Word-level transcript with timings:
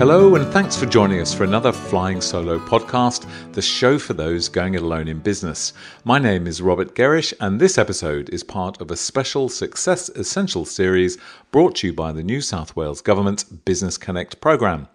Hello, 0.00 0.34
and 0.34 0.50
thanks 0.50 0.74
for 0.74 0.86
joining 0.86 1.20
us 1.20 1.34
for 1.34 1.44
another 1.44 1.72
Flying 1.72 2.22
Solo 2.22 2.58
podcast, 2.58 3.30
the 3.52 3.60
show 3.60 3.98
for 3.98 4.14
those 4.14 4.48
going 4.48 4.72
it 4.72 4.80
alone 4.80 5.08
in 5.08 5.18
business. 5.18 5.74
My 6.04 6.18
name 6.18 6.46
is 6.46 6.62
Robert 6.62 6.94
Gerrish, 6.94 7.34
and 7.38 7.60
this 7.60 7.76
episode 7.76 8.30
is 8.30 8.42
part 8.42 8.80
of 8.80 8.90
a 8.90 8.96
special 8.96 9.50
Success 9.50 10.08
Essentials 10.16 10.70
series 10.70 11.18
brought 11.50 11.74
to 11.76 11.88
you 11.88 11.92
by 11.92 12.12
the 12.12 12.22
New 12.22 12.40
South 12.40 12.74
Wales 12.74 13.02
Government's 13.02 13.44
Business 13.44 13.98
Connect 13.98 14.40
programme. 14.40 14.88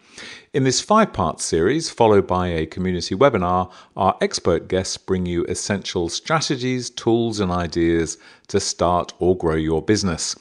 In 0.55 0.63
this 0.63 0.81
five 0.81 1.13
part 1.13 1.39
series, 1.39 1.91
followed 1.91 2.25
by 2.25 2.47
a 2.47 2.65
community 2.65 3.13
webinar, 3.13 3.71
our 3.95 4.17
expert 4.21 4.67
guests 4.67 4.97
bring 4.97 5.27
you 5.27 5.45
essential 5.45 6.09
strategies, 6.09 6.89
tools, 6.89 7.39
and 7.39 7.51
ideas 7.51 8.17
to 8.47 8.59
start 8.59 9.13
or 9.19 9.37
grow 9.37 9.53
your 9.53 9.83
business. 9.83 10.35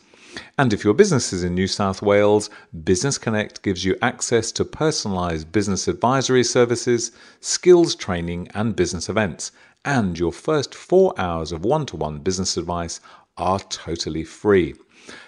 And 0.56 0.73
if 0.73 0.84
your 0.84 0.95
business 0.95 1.33
is 1.33 1.45
in 1.45 1.55
New 1.55 1.66
South 1.66 2.02
Wales, 2.02 2.51
Business 2.84 3.19
Connect 3.19 3.62
gives 3.62 3.84
you 3.84 3.97
access 4.01 4.52
to 4.52 4.65
personalised 4.65 5.52
business 5.52 5.88
advisory 5.88 6.45
services, 6.45 7.12
skills 7.40 7.95
training, 7.95 8.49
and 8.55 8.77
business 8.77 9.09
events. 9.09 9.52
And 9.85 10.18
your 10.18 10.32
first 10.32 10.74
four 10.74 11.12
hours 11.18 11.52
of 11.52 11.65
one 11.65 11.87
to 11.87 11.96
one 11.96 12.18
business 12.18 12.57
advice 12.57 13.01
are 13.37 13.60
totally 13.60 14.24
free. 14.24 14.74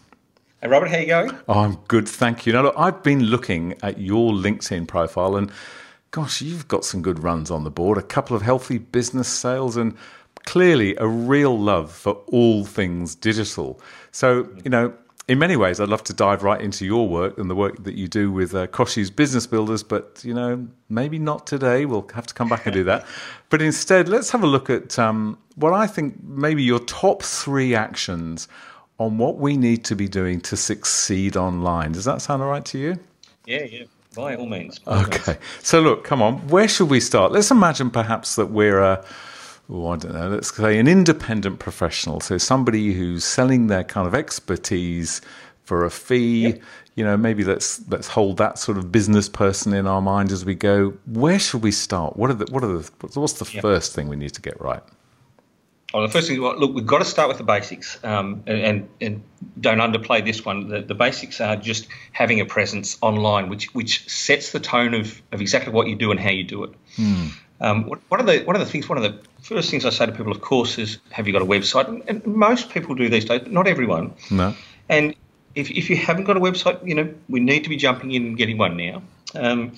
Hey, 0.61 0.69
Robert. 0.69 0.91
How 0.91 0.97
are 0.97 1.01
you 1.01 1.07
going? 1.07 1.39
Oh, 1.48 1.61
I'm 1.61 1.77
good, 1.89 2.07
thank 2.07 2.45
you. 2.45 2.53
Now, 2.53 2.65
look, 2.65 2.75
I've 2.77 3.03
been 3.03 3.23
looking 3.23 3.77
at 3.83 3.98
your 3.98 4.33
LinkedIn 4.33 4.87
profile, 4.89 5.37
and 5.37 5.51
gosh, 6.11 6.43
you've 6.43 6.69
got 6.69 6.85
some 6.85 7.01
good 7.01 7.23
runs 7.23 7.51
on 7.51 7.65
the 7.65 7.70
board. 7.70 7.97
A 7.97 8.03
couple 8.03 8.37
of 8.37 8.43
healthy 8.43 8.77
business 8.77 9.27
sales, 9.27 9.79
and 9.79 9.97
clearly 10.45 10.97
a 10.97 11.07
real 11.07 11.59
love 11.59 11.91
for 11.91 12.13
all 12.27 12.67
things 12.67 13.15
digital. 13.15 13.81
So, 14.11 14.51
you 14.63 14.70
know, 14.70 14.93
in 15.28 15.39
many 15.39 15.56
ways, 15.56 15.78
I'd 15.78 15.89
love 15.89 16.03
to 16.05 16.12
dive 16.12 16.42
right 16.42 16.61
into 16.61 16.84
your 16.84 17.09
work 17.09 17.39
and 17.39 17.48
the 17.48 17.55
work 17.55 17.84
that 17.84 17.95
you 17.95 18.09
do 18.09 18.33
with 18.33 18.55
uh, 18.55 18.67
Kochie's 18.67 19.11
Business 19.11 19.47
Builders, 19.47 19.83
but 19.83 20.20
you 20.25 20.34
know, 20.34 20.67
maybe 20.89 21.19
not 21.19 21.47
today. 21.47 21.84
We'll 21.84 22.09
have 22.14 22.27
to 22.27 22.34
come 22.34 22.48
back 22.48 22.67
and 22.67 22.75
do 22.75 22.84
that. 22.84 23.06
but 23.48 23.62
instead, 23.62 24.09
let's 24.09 24.31
have 24.31 24.42
a 24.42 24.47
look 24.47 24.69
at 24.69 24.98
um, 24.98 25.39
what 25.55 25.73
I 25.73 25.87
think 25.87 26.23
maybe 26.25 26.62
your 26.62 26.81
top 26.81 27.23
three 27.23 27.75
actions 27.75 28.48
on 28.98 29.17
what 29.17 29.39
we 29.39 29.56
need 29.56 29.84
to 29.84 29.97
be 29.97 30.09
doing 30.09 30.41
to 30.41 30.56
succeed 30.56 31.36
online. 31.36 31.92
Does 31.92 32.05
that 32.05 32.20
sound 32.20 32.42
all 32.42 32.48
right 32.48 32.64
to 32.67 32.79
you? 32.79 32.98
Yeah, 33.47 33.64
yeah. 33.64 33.84
By 34.14 34.34
all 34.34 34.47
means. 34.47 34.80
By 34.80 35.02
okay. 35.02 35.33
Means. 35.33 35.45
So, 35.63 35.80
look, 35.80 36.05
come 36.05 36.20
on. 36.20 36.48
Where 36.48 36.68
should 36.68 36.91
we 36.91 37.01
start? 37.01 37.33
Let's 37.33 37.51
imagine 37.51 37.91
perhaps 37.91 38.36
that 38.36 38.47
we're. 38.47 38.83
Uh, 38.83 39.05
oh, 39.70 39.89
I 39.89 39.96
don't 39.96 40.14
know, 40.14 40.28
let's 40.28 40.55
say 40.55 40.78
an 40.78 40.89
independent 40.89 41.58
professional. 41.58 42.20
So 42.20 42.39
somebody 42.39 42.92
who's 42.92 43.24
selling 43.24 43.68
their 43.68 43.84
kind 43.84 44.06
of 44.06 44.14
expertise 44.14 45.20
for 45.64 45.84
a 45.84 45.90
fee. 45.90 46.42
Yep. 46.42 46.62
You 46.95 47.05
know, 47.05 47.17
maybe 47.17 47.45
let's 47.45 47.80
let's 47.89 48.08
hold 48.08 48.36
that 48.36 48.58
sort 48.58 48.77
of 48.77 48.92
business 48.92 49.28
person 49.28 49.73
in 49.73 49.86
our 49.86 50.02
mind 50.02 50.30
as 50.30 50.45
we 50.45 50.55
go. 50.55 50.90
Where 51.06 51.39
should 51.39 51.62
we 51.62 51.73
start? 51.73 52.17
What 52.17 52.30
are 52.30 52.34
the 52.34 52.46
what 52.52 52.62
are 52.62 52.78
the 52.78 52.90
what's 53.18 53.34
the 53.34 53.50
yep. 53.50 53.62
first 53.62 53.95
thing 53.95 54.08
we 54.08 54.17
need 54.17 54.34
to 54.34 54.42
get 54.42 54.61
right? 54.61 54.83
Well, 55.92 56.02
the 56.02 56.12
first 56.12 56.29
thing, 56.29 56.40
look, 56.40 56.74
we've 56.74 56.86
got 56.86 56.98
to 56.98 57.05
start 57.05 57.29
with 57.29 57.36
the 57.36 57.44
basics, 57.44 58.02
um, 58.02 58.42
and, 58.46 58.58
and, 58.58 58.89
and 59.02 59.23
don't 59.61 59.77
underplay 59.77 60.24
this 60.24 60.42
one. 60.42 60.68
The, 60.68 60.80
the, 60.80 60.94
basics 60.94 61.39
are 61.39 61.55
just 61.55 61.86
having 62.12 62.40
a 62.40 62.46
presence 62.46 62.96
online, 63.02 63.50
which 63.50 63.74
which 63.74 64.08
sets 64.08 64.52
the 64.52 64.61
tone 64.61 64.94
of, 64.94 65.20
of 65.33 65.42
exactly 65.42 65.70
what 65.70 65.89
you 65.89 65.94
do 65.94 66.11
and 66.11 66.18
how 66.18 66.30
you 66.30 66.44
do 66.44 66.64
it. 66.64 66.70
Hmm. 66.96 67.27
Um, 67.62 67.84
one 67.84 68.18
of 68.18 68.27
the 68.27 68.40
one 68.40 68.56
of 68.56 68.61
the 68.61 68.67
things, 68.67 68.89
one 68.89 68.98
of 68.98 69.05
the 69.05 69.17
first 69.40 69.70
things 69.70 69.86
I 69.86 69.90
say 69.90 70.06
to 70.06 70.12
people, 70.12 70.33
of 70.33 70.40
course, 70.40 70.78
is 70.78 70.98
have 71.11 71.28
you 71.28 71.33
got 71.33 71.42
a 71.42 71.46
website? 71.46 72.02
And, 72.08 72.27
most 72.27 72.70
people 72.70 72.96
do 72.96 73.08
these 73.08 73.24
days, 73.24 73.40
but 73.40 73.52
not 73.52 73.68
everyone. 73.68 74.14
No. 74.33 74.55
And 74.89 75.14
if 75.55 75.70
if 75.70 75.89
you 75.89 75.96
haven't 75.96 76.24
got 76.24 76.36
a 76.36 76.40
website, 76.40 76.84
you 76.86 76.96
know 76.96 77.14
we 77.28 77.39
need 77.39 77.62
to 77.62 77.70
be 77.70 77.77
jumping 77.77 78.11
in 78.11 78.27
and 78.27 78.36
getting 78.36 78.58
one 78.58 78.77
now. 78.77 79.02
Um, 79.36 79.77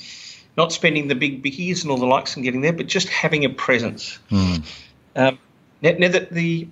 not 0.56 0.72
spending 0.72 1.08
the 1.08 1.14
big 1.14 1.44
bickies 1.44 1.82
and 1.82 1.90
all 1.90 1.98
the 1.98 2.06
likes 2.06 2.36
and 2.36 2.44
getting 2.44 2.62
there, 2.62 2.72
but 2.72 2.86
just 2.86 3.08
having 3.08 3.44
a 3.44 3.50
presence. 3.50 4.18
Mm. 4.30 4.64
Um, 5.16 5.38
now, 5.82 5.92
now 5.98 6.08
the, 6.08 6.28
the 6.30 6.68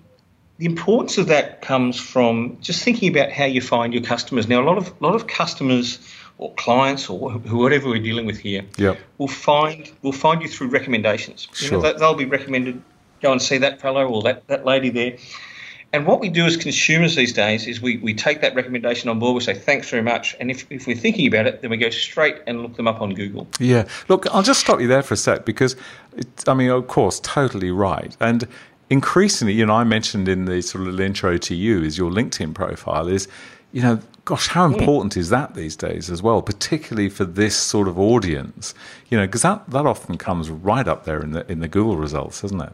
the 0.57 0.67
importance 0.67 1.19
of 1.19 1.27
that 1.27 1.61
comes 1.61 2.01
from 2.01 2.57
just 2.63 2.83
thinking 2.83 3.11
about 3.11 3.33
how 3.33 3.45
you 3.45 3.61
find 3.61 3.93
your 3.93 4.03
customers. 4.03 4.49
Now, 4.49 4.63
a 4.63 4.65
lot 4.65 4.79
of 4.79 4.89
a 4.89 5.05
lot 5.05 5.15
of 5.15 5.27
customers 5.27 5.99
or 6.43 6.53
clients 6.55 7.09
or 7.09 7.31
whatever 7.63 7.89
we're 7.89 8.03
dealing 8.03 8.27
with 8.27 8.39
here 8.39 8.63
yep. 8.77 8.99
will 9.19 9.29
find 9.29 9.91
will 10.03 10.13
find 10.13 10.43
you 10.43 10.49
through 10.49 10.69
recommendations. 10.69 11.49
You 11.53 11.69
sure. 11.69 11.83
know, 11.83 11.93
they'll 11.99 12.15
be 12.15 12.25
recommended. 12.25 12.83
Go 13.21 13.31
and 13.31 13.41
see 13.41 13.59
that 13.59 13.81
fellow 13.81 14.05
or 14.09 14.23
that, 14.23 14.49
that 14.49 14.65
lady 14.65 14.91
there. 14.91 15.17
And 15.93 16.07
what 16.07 16.21
we 16.21 16.29
do 16.29 16.47
as 16.47 16.57
consumers 16.57 17.15
these 17.15 17.33
days 17.33 17.67
is 17.67 17.81
we, 17.81 17.99
we 17.99 18.15
take 18.15 18.41
that 18.41 18.55
recommendation 18.55 19.11
on 19.11 19.19
board, 19.19 19.35
we 19.35 19.41
say 19.43 19.55
thanks 19.55 19.91
very 19.91 20.03
much, 20.03 20.35
and 20.41 20.51
if, 20.51 20.67
if 20.71 20.87
we're 20.87 20.97
thinking 20.97 21.27
about 21.27 21.47
it, 21.47 21.61
then 21.61 21.71
we 21.71 21.77
go 21.77 21.91
straight 21.91 22.37
and 22.47 22.63
look 22.63 22.77
them 22.77 22.89
up 22.89 23.03
on 23.03 23.13
Google. 23.15 23.47
Yeah. 23.61 23.87
Look, 24.09 24.27
I'll 24.35 24.43
just 24.43 24.61
stop 24.61 24.81
you 24.81 24.89
there 24.89 25.03
for 25.03 25.15
a 25.15 25.19
sec 25.19 25.45
because, 25.45 25.77
it, 26.17 26.27
I 26.49 26.55
mean, 26.55 26.71
of 26.71 26.89
course, 26.89 27.21
totally 27.21 27.71
right. 27.71 28.17
And 28.21 28.49
increasingly, 28.89 29.53
you 29.53 29.67
know, 29.67 29.75
I 29.75 29.85
mentioned 29.85 30.29
in 30.29 30.47
the 30.47 30.63
sort 30.63 30.89
of 30.89 30.99
intro 30.99 31.37
to 31.37 31.55
you 31.55 31.83
is 31.83 31.99
your 31.99 32.11
LinkedIn 32.11 32.55
profile 32.55 33.07
is, 33.07 33.29
you 33.73 33.83
know, 33.83 34.01
gosh, 34.25 34.49
how 34.49 34.67
important 34.67 35.17
is 35.17 35.31
that 35.31 35.55
these 35.55 35.77
days 35.77 36.11
as 36.11 36.23
well, 36.23 36.43
particularly 36.43 37.09
for 37.09 37.25
this 37.25 37.57
sort 37.57 37.89
of 37.89 37.99
audience? 37.99 38.75
You 39.11 39.19
know, 39.19 39.27
because 39.27 39.43
that, 39.43 39.69
that 39.71 39.87
often 39.87 40.19
comes 40.19 40.51
right 40.51 40.87
up 40.87 41.05
there 41.05 41.21
in 41.21 41.33
the 41.33 41.51
in 41.51 41.61
the 41.61 41.69
Google 41.69 41.97
results, 41.97 42.43
doesn't 42.43 42.61
it? 42.61 42.73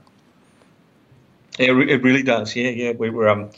Yeah, 1.59 1.69
it 1.69 2.03
really 2.03 2.23
does. 2.23 2.55
Yeah, 2.55 2.71
yeah. 2.71 2.93
We 2.93 3.09
are 3.09 3.29
um, 3.29 3.51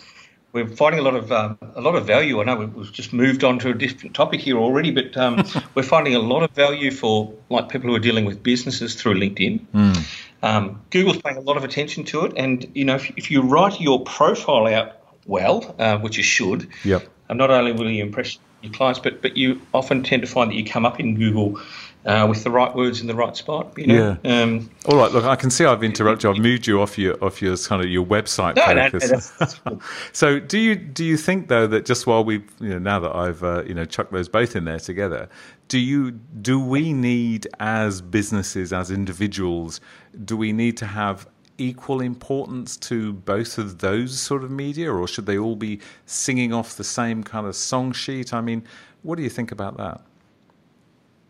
we're 0.53 0.67
finding 0.67 1.01
a 1.01 1.03
lot 1.03 1.15
of 1.15 1.31
um, 1.31 1.59
a 1.77 1.81
lot 1.81 1.95
of 1.95 2.07
value. 2.07 2.41
I 2.41 2.45
know 2.45 2.57
we've 2.57 2.93
just 2.93 3.13
moved 3.13 3.45
on 3.45 3.59
to 3.61 3.71
a 3.71 3.75
different 3.75 4.15
topic 4.15 4.41
here 4.41 4.57
already, 4.57 4.91
but 4.91 5.17
um, 5.17 5.45
we're 5.75 5.83
finding 5.83 6.15
a 6.15 6.19
lot 6.19 6.43
of 6.43 6.51
value 6.53 6.91
for 6.91 7.33
like 7.51 7.69
people 7.69 7.91
who 7.91 7.97
are 7.97 8.01
dealing 8.01 8.25
with 8.25 8.43
businesses 8.43 8.95
through 8.95 9.15
LinkedIn. 9.15 9.61
Mm. 9.75 10.27
Um, 10.43 10.83
Google's 10.91 11.21
paying 11.21 11.37
a 11.37 11.41
lot 11.41 11.57
of 11.57 11.65
attention 11.65 12.05
to 12.05 12.25
it, 12.25 12.33
and 12.37 12.71
you 12.75 12.85
know 12.85 12.97
if, 12.97 13.11
if 13.17 13.31
you 13.31 13.43
write 13.43 13.81
your 13.81 14.03
profile 14.05 14.67
out 14.67 14.97
well, 15.27 15.75
uh, 15.79 15.99
which 15.99 16.17
you 16.17 16.23
should, 16.23 16.69
yep. 16.85 17.07
Not 17.35 17.51
only 17.51 17.73
will 17.73 17.91
you 17.91 18.03
impress 18.03 18.39
your 18.63 18.73
clients, 18.73 18.99
but 18.99 19.23
but 19.23 19.37
you 19.37 19.61
often 19.75 20.03
tend 20.03 20.23
to 20.23 20.29
find 20.29 20.51
that 20.51 20.55
you 20.55 20.65
come 20.65 20.85
up 20.85 21.01
in 21.01 21.17
Google 21.17 21.61
uh, 22.07 22.27
with 22.29 22.45
the 22.45 22.51
right 22.51 22.75
words 22.75 23.01
in 23.01 23.07
the 23.07 23.15
right 23.15 23.37
spot. 23.37 23.77
You 23.77 23.87
know? 23.87 24.19
Yeah. 24.23 24.43
Um, 24.43 24.71
All 24.87 24.97
right. 24.97 25.11
Look, 25.11 25.25
I 25.25 25.37
can 25.37 25.51
see 25.51 25.65
I've 25.65 25.83
interrupted 25.83 26.25
you. 26.25 26.31
I've 26.31 26.39
moved 26.39 26.67
you 26.67 26.81
off 26.81 26.99
your 26.99 27.23
off 27.23 27.43
your 27.43 27.57
kind 27.57 27.83
of 27.83 27.91
your 27.91 28.05
website 28.05 28.57
no, 28.57 28.91
focus. 28.91 29.33
No, 29.41 29.73
no, 29.73 29.81
so, 30.13 30.41
do 30.41 30.59
you 30.59 30.77
do 30.77 31.05
you 31.05 31.17
think 31.17 31.49
though 31.49 31.67
that 31.67 31.85
just 31.85 32.07
while 32.07 32.25
we 32.25 32.43
you 32.61 32.71
know 32.71 32.79
now 32.79 33.01
that 33.01 33.15
I've 33.15 33.43
uh, 33.43 33.65
you 33.65 33.75
know 33.75 33.85
chucked 33.85 34.13
those 34.13 34.29
both 34.29 34.57
in 34.57 34.65
there 34.65 34.81
together, 34.81 35.29
do 35.69 35.79
you 35.79 36.11
do 36.11 36.59
we 36.59 36.93
need 36.93 37.47
as 37.61 38.01
businesses 38.01 38.73
as 38.73 38.91
individuals 38.91 39.81
do 40.25 40.37
we 40.37 40.53
need 40.53 40.77
to 40.79 40.87
have 40.87 41.27
equal 41.61 42.01
importance 42.01 42.77
to 42.77 43.13
both 43.13 43.59
of 43.59 43.79
those 43.79 44.19
sort 44.19 44.43
of 44.43 44.51
media, 44.51 44.93
or 44.93 45.07
should 45.07 45.27
they 45.27 45.39
all 45.39 45.57
be 45.57 45.81
singing 46.07 46.53
off 46.53 46.77
the 46.77 46.85
same 46.85 47.23
kind 47.23 47.47
of 47.47 47.55
song 47.55 47.93
sheet? 47.93 48.33
I 48.33 48.41
mean, 48.41 48.65
what 49.03 49.17
do 49.17 49.23
you 49.23 49.31
think 49.31 49.53
about 49.53 49.77
that? 49.77 50.01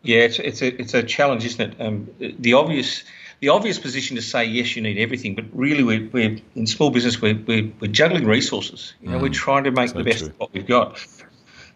Yeah, 0.03 0.19
it's 0.19 0.39
it's 0.39 0.61
a 0.61 0.81
it's 0.81 0.93
a 0.93 1.03
challenge, 1.03 1.45
isn't 1.45 1.61
it? 1.61 1.81
Um, 1.81 2.09
the 2.39 2.53
obvious 2.53 3.03
the 3.39 3.49
obvious 3.49 3.77
position 3.77 4.15
to 4.15 4.21
say 4.21 4.45
yes, 4.45 4.75
you 4.75 4.81
need 4.81 4.97
everything, 4.97 5.35
but 5.35 5.45
really 5.53 5.83
we're, 5.83 6.09
we're 6.11 6.37
in 6.55 6.67
small 6.67 6.91
business 6.91 7.21
we're, 7.21 7.39
we're, 7.47 7.71
we're 7.79 7.91
juggling 7.91 8.25
resources. 8.25 8.93
You 9.01 9.09
know, 9.09 9.17
mm, 9.17 9.23
we're 9.23 9.29
trying 9.29 9.63
to 9.65 9.71
make 9.71 9.89
so 9.89 9.97
the 9.97 10.03
best 10.03 10.19
true. 10.19 10.27
of 10.27 10.39
what 10.39 10.53
we've 10.53 10.65
got. 10.65 11.05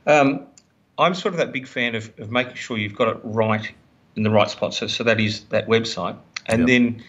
Um, 0.07 0.45
I'm 0.97 1.13
sort 1.13 1.33
of 1.33 1.39
that 1.39 1.51
big 1.51 1.67
fan 1.67 1.95
of, 1.95 2.11
of 2.19 2.31
making 2.31 2.55
sure 2.55 2.77
you've 2.77 2.95
got 2.95 3.09
it 3.09 3.17
right 3.23 3.71
in 4.15 4.23
the 4.23 4.29
right 4.29 4.49
spot. 4.49 4.73
So 4.73 4.87
so 4.87 5.03
that 5.03 5.19
is 5.19 5.43
that 5.45 5.67
website, 5.67 6.17
and 6.47 6.61
yep. 6.61 6.67
then 6.67 7.03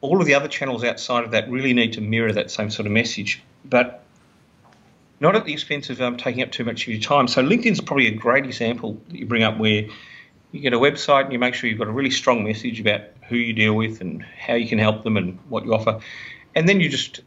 all 0.00 0.20
of 0.20 0.26
the 0.26 0.34
other 0.34 0.48
channels 0.48 0.84
outside 0.84 1.24
of 1.24 1.32
that 1.32 1.50
really 1.50 1.72
need 1.72 1.92
to 1.94 2.00
mirror 2.00 2.32
that 2.32 2.50
same 2.50 2.70
sort 2.70 2.86
of 2.86 2.92
message, 2.92 3.42
but 3.64 4.02
not 5.20 5.36
at 5.36 5.44
the 5.44 5.52
expense 5.52 5.90
of 5.90 6.00
um, 6.00 6.16
taking 6.16 6.42
up 6.42 6.50
too 6.50 6.64
much 6.64 6.82
of 6.82 6.88
your 6.88 7.00
time. 7.00 7.28
So 7.28 7.42
LinkedIn's 7.42 7.80
probably 7.80 8.06
a 8.06 8.14
great 8.14 8.46
example 8.46 9.00
that 9.08 9.16
you 9.16 9.26
bring 9.26 9.42
up 9.42 9.58
where 9.58 9.86
you 10.52 10.60
get 10.60 10.72
a 10.72 10.78
website 10.78 11.24
and 11.24 11.32
you 11.32 11.38
make 11.38 11.54
sure 11.54 11.68
you've 11.68 11.78
got 11.78 11.88
a 11.88 11.92
really 11.92 12.10
strong 12.10 12.42
message 12.42 12.80
about 12.80 13.02
who 13.28 13.36
you 13.36 13.52
deal 13.52 13.74
with 13.74 14.00
and 14.00 14.22
how 14.22 14.54
you 14.54 14.66
can 14.66 14.78
help 14.78 15.04
them 15.04 15.16
and 15.16 15.38
what 15.48 15.64
you 15.64 15.74
offer. 15.74 16.00
And 16.54 16.68
then 16.68 16.80
you 16.80 16.88
just 16.88 17.20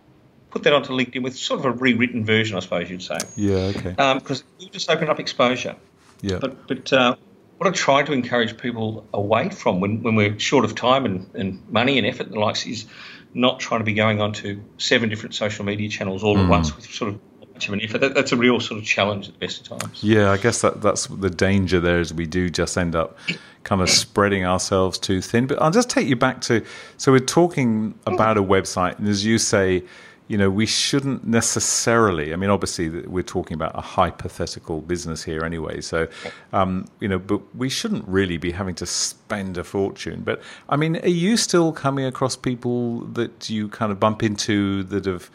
put 0.50 0.64
that 0.64 0.74
onto 0.74 0.92
LinkedIn 0.92 1.24
with 1.24 1.36
sort 1.36 1.60
of 1.60 1.66
a 1.66 1.72
rewritten 1.72 2.26
version, 2.26 2.58
I 2.58 2.60
suppose 2.60 2.90
you'd 2.90 3.02
say. 3.02 3.18
Yeah, 3.36 3.72
okay. 3.76 3.92
Because 3.92 4.42
um, 4.42 4.48
you 4.60 4.70
just 4.70 4.90
open 4.90 5.10
up 5.10 5.20
exposure. 5.20 5.76
Yeah. 6.22 6.40
But, 6.40 6.68
but 6.68 6.92
uh, 6.92 7.16
what 7.64 7.74
I 7.74 7.76
try 7.76 8.04
to 8.04 8.12
encourage 8.12 8.58
people 8.58 9.08
away 9.14 9.50
from 9.50 9.80
when, 9.80 10.04
when 10.04 10.16
we're 10.16 10.38
short 10.38 10.66
of 10.66 10.76
time 10.76 11.06
and, 11.06 11.30
and 11.34 11.64
money 11.70 11.98
and 11.98 12.06
effort 12.06 12.28
and 12.28 12.36
the 12.36 12.40
likes 12.40 12.66
is 12.66 12.86
not 13.34 13.60
trying 13.60 13.80
to 13.80 13.86
be 13.86 13.94
going 13.94 14.20
on 14.22 14.34
to 14.34 14.62
seven 14.78 15.10
different 15.10 15.34
social 15.34 15.64
media 15.64 15.88
channels 15.88 16.24
all 16.24 16.36
mm. 16.36 16.44
at 16.44 16.50
once 16.50 16.76
with 16.76 16.86
sort 16.86 17.14
of 17.14 17.20
much 17.54 17.68
of 17.68 17.74
an 17.74 17.82
effort. 17.82 18.00
That, 18.00 18.16
that's 18.16 18.34
a 18.34 18.38
real 18.38 18.60
sort 18.60 18.80
of 18.80 18.86
challenge 18.86 19.30
at 19.30 19.34
the 19.36 19.40
best 19.40 19.62
of 19.62 19.80
times. 19.80 20.04
Yeah, 20.04 20.32
I 20.32 20.38
guess 20.38 20.62
that 20.62 20.82
that's 20.82 21.08
the 21.08 21.30
danger 21.30 21.80
there 21.80 22.02
is 22.02 22.14
we 22.14 22.26
do 22.26 22.50
just 22.50 22.78
end 22.78 22.96
up 22.96 23.18
kind 23.64 23.82
of 23.82 23.90
spreading 23.90 24.44
ourselves 24.44 25.00
too 25.00 25.22
thin. 25.22 25.48
But 25.48 25.62
I'll 25.62 25.72
just 25.72 25.90
take 25.90 26.08
you 26.08 26.18
back 26.18 26.42
to 26.42 26.66
so 26.98 27.14
we're 27.14 27.20
talking 27.20 27.98
about 28.06 28.38
a 28.38 28.44
website, 28.44 29.00
and 29.00 29.08
as 29.08 29.26
you 29.26 29.38
say, 29.38 29.84
you 30.28 30.38
know, 30.38 30.50
we 30.50 30.66
shouldn't 30.66 31.26
necessarily. 31.28 32.34
I 32.34 32.38
mean, 32.38 32.50
obviously, 32.50 32.90
we're 32.90 33.24
talking 33.24 33.56
about 33.56 33.78
a 33.78 33.82
hypothetical 33.82 34.82
business 34.82 35.24
here 35.24 35.44
anyway. 35.44 35.82
So, 35.82 36.08
um, 36.54 36.86
you 37.00 37.08
know, 37.08 37.20
but 37.20 37.42
we 37.56 37.70
shouldn't 37.70 38.08
really 38.08 38.38
be 38.38 38.52
having 38.52 38.76
to 38.76 38.86
spend 38.86 39.58
a 39.58 39.64
fortune. 39.64 40.22
But 40.22 40.42
I 40.70 40.76
mean, 40.78 40.98
are 40.98 41.08
you 41.08 41.36
still 41.38 41.72
coming 41.74 42.06
across 42.06 42.36
people 42.36 43.02
that 43.14 43.50
you 43.50 43.68
kind 43.70 43.92
of 43.92 44.00
bump 44.00 44.24
into 44.24 44.84
that 44.84 45.06
have 45.06 45.30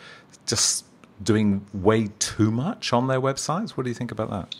just 0.46 0.84
doing 1.22 1.64
way 1.74 2.08
too 2.18 2.50
much 2.50 2.92
on 2.92 3.08
their 3.08 3.20
websites? 3.20 3.70
What 3.70 3.84
do 3.84 3.90
you 3.90 3.94
think 3.94 4.10
about 4.10 4.30
that? 4.30 4.54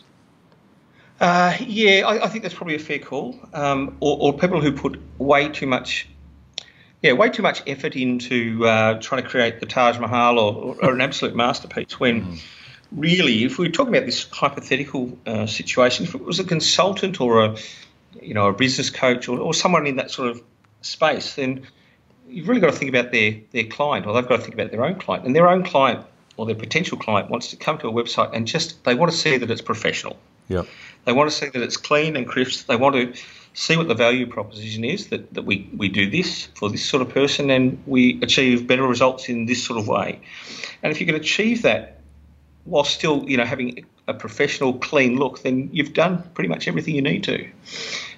Uh, 1.19 1.57
yeah, 1.59 2.07
I, 2.07 2.25
I, 2.25 2.27
think 2.29 2.43
that's 2.43 2.55
probably 2.55 2.75
a 2.75 2.79
fair 2.79 2.99
call. 2.99 3.37
Um, 3.53 3.97
or, 3.99 4.17
or, 4.21 4.37
people 4.37 4.61
who 4.61 4.71
put 4.71 4.97
way 5.17 5.49
too 5.49 5.67
much, 5.67 6.07
yeah, 7.01 7.13
way 7.13 7.29
too 7.29 7.43
much 7.43 7.63
effort 7.65 7.95
into 7.95 8.65
uh, 8.65 8.99
trying 8.99 9.23
to 9.23 9.29
create 9.29 9.59
the 9.59 9.65
Taj 9.65 9.97
Mahal 9.99 10.39
or, 10.39 10.75
or 10.81 10.93
an 10.93 11.01
absolute 11.01 11.35
masterpiece. 11.35 11.99
When 11.99 12.23
mm. 12.23 12.41
really, 12.91 13.43
if 13.43 13.57
we 13.57 13.67
are 13.67 13.71
talking 13.71 13.95
about 13.95 14.05
this 14.05 14.27
hypothetical 14.29 15.17
uh, 15.25 15.45
situation, 15.45 16.05
if 16.05 16.15
it 16.15 16.23
was 16.23 16.39
a 16.39 16.43
consultant 16.43 17.21
or 17.21 17.45
a, 17.45 17.57
you 18.21 18.33
know, 18.33 18.47
a 18.47 18.53
business 18.53 18.89
coach 18.89 19.29
or, 19.29 19.39
or 19.39 19.53
someone 19.53 19.87
in 19.87 19.95
that 19.95 20.11
sort 20.11 20.29
of 20.29 20.41
space, 20.81 21.35
then 21.35 21.65
you've 22.27 22.47
really 22.49 22.61
got 22.61 22.71
to 22.71 22.77
think 22.77 22.89
about 22.89 23.11
their 23.11 23.35
their 23.51 23.65
client, 23.65 24.05
or 24.05 24.13
they've 24.13 24.27
got 24.27 24.37
to 24.37 24.41
think 24.41 24.55
about 24.55 24.71
their 24.71 24.83
own 24.83 24.95
client, 24.95 25.25
and 25.25 25.35
their 25.35 25.47
own 25.47 25.63
client 25.63 26.05
or 26.39 26.45
their 26.45 26.55
potential 26.55 26.97
client 26.97 27.29
wants 27.29 27.49
to 27.49 27.57
come 27.57 27.77
to 27.77 27.89
a 27.89 27.91
website 27.91 28.29
and 28.33 28.47
just 28.47 28.81
they 28.85 28.95
want 28.95 29.11
to 29.11 29.17
see 29.17 29.37
that 29.37 29.51
it's 29.51 29.61
professional. 29.61 30.17
Yeah. 30.47 30.63
They 31.03 31.11
want 31.11 31.29
to 31.29 31.35
see 31.35 31.47
that 31.47 31.61
it's 31.61 31.75
clean 31.75 32.15
and 32.15 32.25
crisp. 32.25 32.65
They 32.67 32.77
want 32.77 32.95
to 32.95 33.21
see 33.59 33.75
what 33.75 33.89
the 33.89 33.93
value 33.93 34.25
proposition 34.25 34.85
is 34.85 35.07
that, 35.07 35.33
that 35.33 35.43
we, 35.43 35.69
we 35.75 35.89
do 35.89 36.09
this 36.09 36.45
for 36.55 36.69
this 36.69 36.85
sort 36.85 37.01
of 37.01 37.09
person 37.09 37.49
and 37.49 37.77
we 37.85 38.17
achieve 38.21 38.65
better 38.65 38.87
results 38.87 39.27
in 39.27 39.47
this 39.47 39.61
sort 39.61 39.77
of 39.77 39.85
way. 39.85 40.21
And 40.81 40.93
if 40.93 41.01
you 41.01 41.05
can 41.05 41.15
achieve 41.15 41.63
that 41.63 41.99
while 42.63 42.85
still, 42.85 43.29
you 43.29 43.35
know, 43.35 43.43
having 43.43 43.85
a 44.07 44.13
professional, 44.13 44.75
clean 44.75 45.17
look, 45.17 45.41
then 45.41 45.69
you've 45.73 45.91
done 45.91 46.23
pretty 46.33 46.47
much 46.47 46.69
everything 46.69 46.95
you 46.95 47.01
need 47.01 47.25
to. 47.25 47.49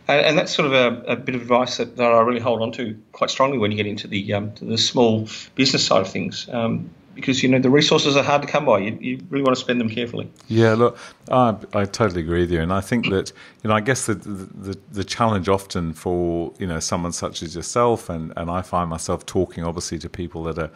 And, 0.07 0.21
and 0.27 0.37
that's 0.37 0.53
sort 0.53 0.67
of 0.67 0.73
a, 0.73 1.13
a, 1.13 1.15
bit 1.15 1.33
of 1.33 1.41
advice 1.41 1.77
that, 1.77 1.97
that 1.97 2.11
I 2.11 2.21
really 2.21 2.39
hold 2.39 2.61
on 2.61 2.71
to 2.73 2.95
quite 3.11 3.31
strongly 3.31 3.57
when 3.57 3.71
you 3.71 3.77
get 3.77 3.87
into 3.87 4.07
the 4.07 4.33
um, 4.33 4.53
the 4.61 4.77
small 4.77 5.27
business 5.55 5.83
side 5.83 6.01
of 6.01 6.09
things. 6.09 6.47
Um, 6.51 6.91
because 7.15 7.43
you 7.43 7.49
know 7.49 7.59
the 7.59 7.69
resources 7.69 8.15
are 8.15 8.23
hard 8.23 8.41
to 8.41 8.47
come 8.47 8.65
by. 8.65 8.79
You, 8.79 8.97
you 8.99 9.19
really 9.29 9.43
want 9.43 9.55
to 9.55 9.61
spend 9.61 9.79
them 9.79 9.89
carefully. 9.89 10.31
Yeah, 10.47 10.73
look, 10.73 10.97
I, 11.29 11.55
I 11.73 11.85
totally 11.85 12.21
agree 12.21 12.41
with 12.41 12.51
you, 12.51 12.61
and 12.61 12.73
I 12.73 12.81
think 12.81 13.09
that 13.09 13.31
you 13.63 13.69
know 13.69 13.75
I 13.75 13.81
guess 13.81 14.05
the, 14.05 14.15
the 14.15 14.77
the 14.91 15.03
challenge 15.03 15.49
often 15.49 15.93
for 15.93 16.53
you 16.59 16.67
know 16.67 16.79
someone 16.79 17.11
such 17.11 17.43
as 17.43 17.55
yourself, 17.55 18.09
and 18.09 18.33
and 18.37 18.49
I 18.49 18.61
find 18.61 18.89
myself 18.89 19.25
talking 19.25 19.63
obviously 19.63 19.99
to 19.99 20.09
people 20.09 20.43
that 20.43 20.57
are 20.57 20.71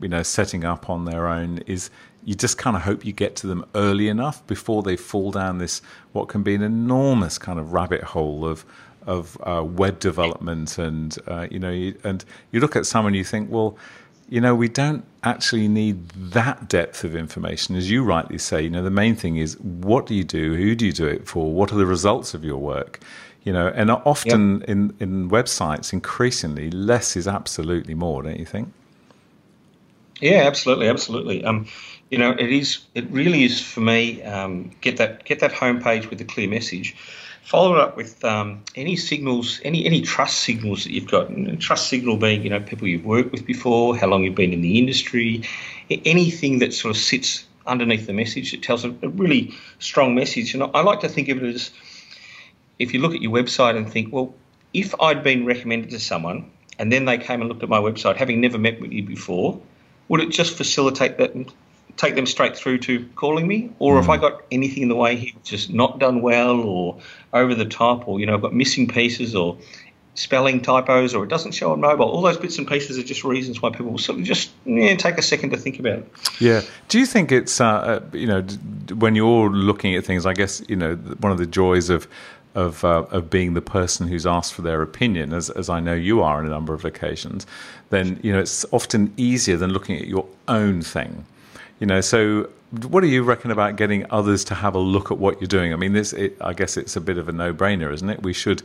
you 0.00 0.08
know 0.08 0.22
setting 0.22 0.64
up 0.64 0.90
on 0.90 1.04
their 1.04 1.26
own 1.26 1.58
is 1.66 1.90
you 2.24 2.34
just 2.34 2.58
kind 2.58 2.76
of 2.76 2.82
hope 2.82 3.04
you 3.04 3.12
get 3.12 3.36
to 3.36 3.46
them 3.46 3.64
early 3.74 4.08
enough 4.08 4.44
before 4.46 4.82
they 4.82 4.96
fall 4.96 5.30
down 5.30 5.58
this 5.58 5.80
what 6.12 6.28
can 6.28 6.42
be 6.42 6.54
an 6.54 6.62
enormous 6.62 7.38
kind 7.38 7.58
of 7.58 7.72
rabbit 7.72 8.02
hole 8.02 8.44
of 8.44 8.64
of 9.06 9.38
uh, 9.44 9.62
web 9.64 9.98
development 10.00 10.78
and 10.78 11.16
uh, 11.28 11.46
you 11.50 11.58
know 11.58 11.70
you, 11.70 11.96
and 12.04 12.24
you 12.50 12.60
look 12.60 12.76
at 12.76 12.84
someone 12.84 13.14
you 13.14 13.24
think 13.24 13.50
well 13.50 13.78
you 14.28 14.40
know, 14.40 14.54
we 14.54 14.68
don't 14.68 15.04
actually 15.22 15.68
need 15.68 16.08
that 16.10 16.68
depth 16.68 17.04
of 17.04 17.14
information. 17.14 17.76
As 17.76 17.90
you 17.90 18.02
rightly 18.02 18.38
say, 18.38 18.62
you 18.62 18.70
know, 18.70 18.82
the 18.82 18.90
main 18.90 19.14
thing 19.14 19.36
is 19.36 19.58
what 19.60 20.06
do 20.06 20.14
you 20.14 20.24
do? 20.24 20.54
Who 20.54 20.74
do 20.74 20.86
you 20.86 20.92
do 20.92 21.06
it 21.06 21.26
for? 21.26 21.52
What 21.52 21.72
are 21.72 21.76
the 21.76 21.86
results 21.86 22.34
of 22.34 22.44
your 22.44 22.58
work? 22.58 23.00
You 23.44 23.52
know, 23.52 23.68
and 23.68 23.90
often 23.90 24.60
yep. 24.60 24.68
in, 24.68 24.96
in 24.98 25.30
websites, 25.30 25.92
increasingly, 25.92 26.70
less 26.70 27.16
is 27.16 27.28
absolutely 27.28 27.94
more, 27.94 28.24
don't 28.24 28.40
you 28.40 28.44
think? 28.44 28.72
Yeah, 30.20 30.42
absolutely, 30.46 30.88
absolutely. 30.88 31.44
Um, 31.44 31.66
you 32.10 32.18
know, 32.18 32.32
it 32.32 32.50
is. 32.50 32.80
It 32.94 33.08
really 33.10 33.44
is 33.44 33.60
for 33.60 33.80
me. 33.80 34.22
Um, 34.22 34.72
get 34.80 34.96
that 34.96 35.24
get 35.24 35.40
that 35.40 35.52
homepage 35.52 36.10
with 36.10 36.20
a 36.20 36.24
clear 36.24 36.48
message 36.48 36.96
Follow 37.46 37.76
it 37.76 37.80
up 37.80 37.96
with 37.96 38.24
um, 38.24 38.64
any 38.74 38.96
signals, 38.96 39.60
any 39.62 39.86
any 39.86 40.02
trust 40.02 40.40
signals 40.40 40.82
that 40.82 40.92
you've 40.92 41.06
got. 41.06 41.28
And 41.28 41.60
trust 41.60 41.88
signal 41.88 42.16
being, 42.16 42.42
you 42.42 42.50
know, 42.50 42.58
people 42.58 42.88
you've 42.88 43.04
worked 43.04 43.30
with 43.30 43.46
before, 43.46 43.96
how 43.96 44.08
long 44.08 44.24
you've 44.24 44.34
been 44.34 44.52
in 44.52 44.62
the 44.62 44.80
industry, 44.80 45.44
anything 45.88 46.58
that 46.58 46.74
sort 46.74 46.96
of 46.96 47.00
sits 47.00 47.46
underneath 47.64 48.08
the 48.08 48.12
message 48.12 48.50
that 48.50 48.64
tells 48.64 48.84
a, 48.84 48.88
a 49.00 49.08
really 49.10 49.54
strong 49.78 50.16
message. 50.16 50.54
And 50.54 50.64
I 50.64 50.80
like 50.80 51.00
to 51.00 51.08
think 51.08 51.28
of 51.28 51.40
it 51.40 51.54
as 51.54 51.70
if 52.80 52.92
you 52.92 52.98
look 52.98 53.14
at 53.14 53.22
your 53.22 53.30
website 53.30 53.76
and 53.76 53.88
think, 53.88 54.12
well, 54.12 54.34
if 54.74 55.00
I'd 55.00 55.22
been 55.22 55.46
recommended 55.46 55.90
to 55.90 56.00
someone 56.00 56.50
and 56.80 56.92
then 56.92 57.04
they 57.04 57.16
came 57.16 57.42
and 57.42 57.48
looked 57.48 57.62
at 57.62 57.68
my 57.68 57.78
website, 57.78 58.16
having 58.16 58.40
never 58.40 58.58
met 58.58 58.80
with 58.80 58.90
you 58.90 59.04
before, 59.04 59.60
would 60.08 60.20
it 60.20 60.30
just 60.30 60.56
facilitate 60.56 61.18
that 61.18 61.32
take 61.96 62.14
them 62.14 62.26
straight 62.26 62.56
through 62.56 62.78
to 62.78 63.06
calling 63.14 63.46
me, 63.46 63.70
or 63.78 63.96
mm. 63.96 64.02
if 64.02 64.08
I 64.08 64.16
got 64.16 64.42
anything 64.50 64.82
in 64.82 64.88
the 64.88 64.94
way 64.94 65.16
here, 65.16 65.32
just 65.44 65.72
not 65.72 65.98
done 65.98 66.22
well, 66.22 66.60
or 66.60 66.98
over 67.32 67.54
the 67.54 67.64
top, 67.64 68.06
or 68.08 68.20
you 68.20 68.26
know, 68.26 68.34
I've 68.34 68.42
got 68.42 68.54
missing 68.54 68.88
pieces, 68.88 69.34
or 69.34 69.58
spelling 70.14 70.60
typos, 70.60 71.14
or 71.14 71.24
it 71.24 71.28
doesn't 71.28 71.52
show 71.52 71.72
on 71.72 71.80
mobile. 71.80 72.06
All 72.06 72.22
those 72.22 72.38
bits 72.38 72.58
and 72.58 72.66
pieces 72.66 72.98
are 72.98 73.02
just 73.02 73.24
reasons 73.24 73.60
why 73.60 73.70
people 73.70 73.90
will 73.92 73.98
sort 73.98 74.18
of 74.18 74.24
just 74.24 74.50
yeah, 74.64 74.94
take 74.96 75.18
a 75.18 75.22
second 75.22 75.50
to 75.50 75.56
think 75.56 75.78
about 75.78 75.98
it. 76.00 76.12
Yeah. 76.40 76.62
Do 76.88 76.98
you 76.98 77.06
think 77.06 77.32
it's 77.32 77.60
uh, 77.60 77.66
uh 77.66 78.00
you 78.12 78.26
know 78.26 78.42
when 78.94 79.14
you're 79.14 79.50
looking 79.50 79.94
at 79.94 80.04
things? 80.04 80.26
I 80.26 80.32
guess 80.32 80.62
you 80.68 80.76
know 80.76 80.96
one 80.96 81.32
of 81.32 81.38
the 81.38 81.46
joys 81.46 81.90
of 81.90 82.08
of 82.54 82.84
uh, 82.84 83.04
of 83.10 83.30
being 83.30 83.54
the 83.54 83.62
person 83.62 84.08
who's 84.08 84.26
asked 84.26 84.54
for 84.54 84.62
their 84.62 84.82
opinion, 84.82 85.32
as 85.32 85.50
as 85.50 85.68
I 85.68 85.80
know 85.80 85.94
you 85.94 86.22
are 86.22 86.38
on 86.38 86.46
a 86.46 86.50
number 86.50 86.74
of 86.74 86.84
occasions, 86.84 87.46
then 87.90 88.18
you 88.22 88.32
know 88.32 88.40
it's 88.40 88.64
often 88.72 89.12
easier 89.16 89.56
than 89.56 89.72
looking 89.72 89.96
at 89.96 90.08
your 90.08 90.26
own 90.48 90.82
thing. 90.82 91.26
You 91.78 91.86
know, 91.86 92.00
so 92.00 92.48
what 92.88 93.02
do 93.02 93.06
you 93.06 93.22
reckon 93.22 93.50
about 93.50 93.76
getting 93.76 94.06
others 94.10 94.44
to 94.44 94.54
have 94.54 94.74
a 94.74 94.78
look 94.78 95.10
at 95.10 95.18
what 95.18 95.40
you're 95.40 95.48
doing? 95.48 95.72
I 95.72 95.76
mean, 95.76 95.92
this, 95.92 96.12
it, 96.12 96.36
I 96.40 96.52
guess 96.52 96.76
it's 96.76 96.96
a 96.96 97.00
bit 97.00 97.18
of 97.18 97.28
a 97.28 97.32
no-brainer, 97.32 97.92
isn't 97.92 98.08
it? 98.08 98.22
We 98.22 98.32
should, 98.32 98.62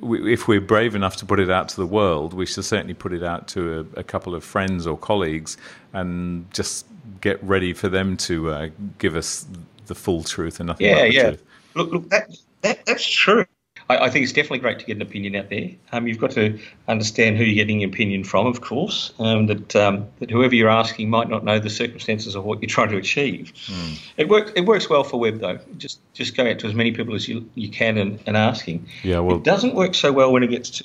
we, 0.00 0.32
if 0.32 0.48
we're 0.48 0.60
brave 0.60 0.94
enough 0.94 1.16
to 1.16 1.26
put 1.26 1.40
it 1.40 1.50
out 1.50 1.68
to 1.70 1.76
the 1.76 1.86
world, 1.86 2.34
we 2.34 2.46
should 2.46 2.64
certainly 2.64 2.94
put 2.94 3.12
it 3.12 3.22
out 3.22 3.48
to 3.48 3.80
a, 3.80 4.00
a 4.00 4.02
couple 4.04 4.34
of 4.34 4.44
friends 4.44 4.86
or 4.86 4.96
colleagues 4.98 5.56
and 5.92 6.50
just 6.52 6.86
get 7.20 7.42
ready 7.42 7.72
for 7.72 7.88
them 7.88 8.16
to 8.18 8.50
uh, 8.50 8.68
give 8.98 9.16
us 9.16 9.46
the 9.86 9.94
full 9.94 10.22
truth 10.22 10.60
and 10.60 10.68
nothing 10.68 10.86
yeah, 10.86 10.94
but 10.94 11.02
the 11.02 11.14
yeah. 11.14 11.22
truth. 11.22 11.42
Look, 11.74 11.92
look, 11.92 12.10
that, 12.10 12.36
that 12.60 12.86
that's 12.86 13.06
true. 13.06 13.46
I, 13.88 13.98
I, 13.98 14.10
think 14.10 14.24
it's 14.24 14.32
definitely 14.32 14.60
great 14.60 14.78
to 14.78 14.84
get 14.84 14.96
an 14.96 15.02
opinion 15.02 15.36
out 15.36 15.50
there. 15.50 15.70
Um, 15.92 16.06
you've 16.06 16.18
got 16.18 16.32
to 16.32 16.58
understand 16.88 17.36
who 17.36 17.44
you're 17.44 17.54
getting 17.54 17.80
your 17.80 17.90
opinion 17.90 18.24
from, 18.24 18.46
of 18.46 18.60
course. 18.60 19.12
Um, 19.18 19.46
that 19.46 19.76
um, 19.76 20.08
that 20.18 20.30
whoever 20.30 20.54
you're 20.54 20.68
asking 20.70 21.10
might 21.10 21.28
not 21.28 21.44
know 21.44 21.58
the 21.58 21.70
circumstances 21.70 22.34
of 22.34 22.44
what 22.44 22.62
you're 22.62 22.68
trying 22.68 22.90
to 22.90 22.96
achieve. 22.96 23.52
Mm. 23.66 23.98
It 24.16 24.28
works. 24.28 24.52
It 24.56 24.62
works 24.62 24.88
well 24.88 25.04
for 25.04 25.18
web 25.18 25.40
though. 25.40 25.58
Just 25.78 26.00
just 26.12 26.36
go 26.36 26.48
out 26.48 26.58
to 26.60 26.66
as 26.66 26.74
many 26.74 26.92
people 26.92 27.14
as 27.14 27.28
you 27.28 27.48
you 27.54 27.68
can 27.68 27.98
and, 27.98 28.20
and 28.26 28.36
asking. 28.36 28.88
Yeah. 29.02 29.20
Well, 29.20 29.36
it 29.36 29.44
doesn't 29.44 29.74
work 29.74 29.94
so 29.94 30.12
well 30.12 30.32
when 30.32 30.42
it 30.42 30.48
gets 30.48 30.70
to 30.70 30.84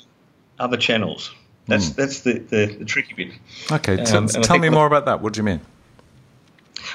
other 0.58 0.76
channels. 0.76 1.34
That's 1.66 1.90
mm. 1.90 1.96
that's 1.96 2.20
the, 2.20 2.38
the, 2.38 2.66
the, 2.78 2.84
tricky 2.84 3.14
bit. 3.14 3.28
Okay. 3.70 4.02
T- 4.02 4.16
um, 4.16 4.26
tell 4.26 4.58
me 4.58 4.70
more 4.70 4.86
about 4.86 5.04
that. 5.06 5.20
What 5.20 5.34
do 5.34 5.38
you 5.38 5.44
mean? 5.44 5.60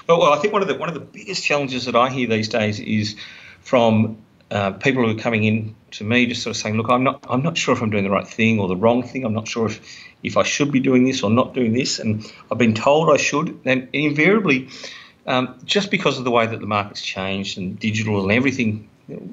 Well, 0.07 0.19
well, 0.19 0.33
I 0.33 0.37
think 0.39 0.53
one 0.53 0.61
of 0.61 0.67
the 0.67 0.75
one 0.75 0.89
of 0.89 0.95
the 0.95 1.01
biggest 1.01 1.43
challenges 1.43 1.85
that 1.85 1.95
I 1.95 2.09
hear 2.09 2.27
these 2.27 2.49
days 2.49 2.79
is 2.79 3.15
from 3.61 4.17
uh, 4.53 4.69
people 4.71 5.03
who 5.03 5.17
are 5.17 5.19
coming 5.19 5.43
in 5.45 5.75
to 5.89 6.03
me 6.03 6.27
just 6.27 6.43
sort 6.43 6.55
of 6.55 6.61
saying, 6.61 6.77
look, 6.77 6.87
I'm 6.87 7.03
not, 7.03 7.25
I'm 7.27 7.41
not 7.41 7.57
sure 7.57 7.73
if 7.73 7.81
I'm 7.81 7.89
doing 7.89 8.03
the 8.03 8.11
right 8.11 8.27
thing 8.27 8.59
or 8.59 8.67
the 8.67 8.75
wrong 8.75 9.01
thing. 9.01 9.25
I'm 9.25 9.33
not 9.33 9.47
sure 9.47 9.65
if, 9.65 9.81
if 10.21 10.37
I 10.37 10.43
should 10.43 10.71
be 10.71 10.79
doing 10.79 11.05
this 11.05 11.23
or 11.23 11.31
not 11.31 11.55
doing 11.55 11.73
this. 11.73 11.97
And 11.97 12.31
I've 12.51 12.59
been 12.59 12.75
told 12.75 13.09
I 13.09 13.17
should. 13.17 13.61
And 13.65 13.89
invariably, 13.93 14.69
um, 15.25 15.57
just 15.65 15.89
because 15.89 16.19
of 16.19 16.23
the 16.23 16.29
way 16.29 16.45
that 16.45 16.59
the 16.59 16.67
market's 16.67 17.01
changed 17.01 17.57
and 17.57 17.79
digital 17.79 18.21
and 18.21 18.31
everything 18.31 18.89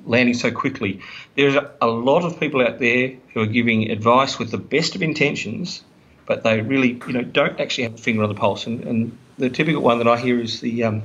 landing 0.07 0.33
so 0.33 0.51
quickly, 0.51 1.01
there's 1.37 1.55
a, 1.83 1.87
lot 1.87 2.25
of 2.25 2.41
people 2.41 2.67
out 2.67 2.79
there 2.79 3.13
who 3.35 3.43
are 3.43 3.47
giving 3.47 3.91
advice 3.91 4.39
with 4.39 4.51
the 4.51 4.59
best 4.59 4.95
of 4.95 5.03
intentions, 5.03 5.85
but 6.25 6.45
they 6.45 6.63
really, 6.63 6.99
you 7.07 7.13
know, 7.13 7.23
don't 7.23 7.61
actually 7.61 7.85
have 7.85 7.95
a 7.95 7.99
finger 7.99 8.23
on 8.23 8.31
the 8.31 8.35
pulse. 8.35 8.67
And, 8.67 8.85
and 8.85 9.19
the 9.37 9.51
typical 9.51 9.83
one 9.83 9.99
that 9.99 10.09
I 10.09 10.17
hear 10.17 10.41
is 10.41 10.61
the 10.61 10.85
um, 10.85 11.03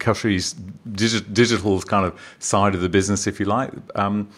digi- 0.00 1.32
digital 1.32 1.80
kind 1.82 2.04
of 2.04 2.18
side 2.40 2.74
of 2.74 2.80
the 2.80 2.88
business, 2.88 3.28
if 3.28 3.38
you 3.38 3.46
like. 3.46 3.70
Um, 3.94 4.28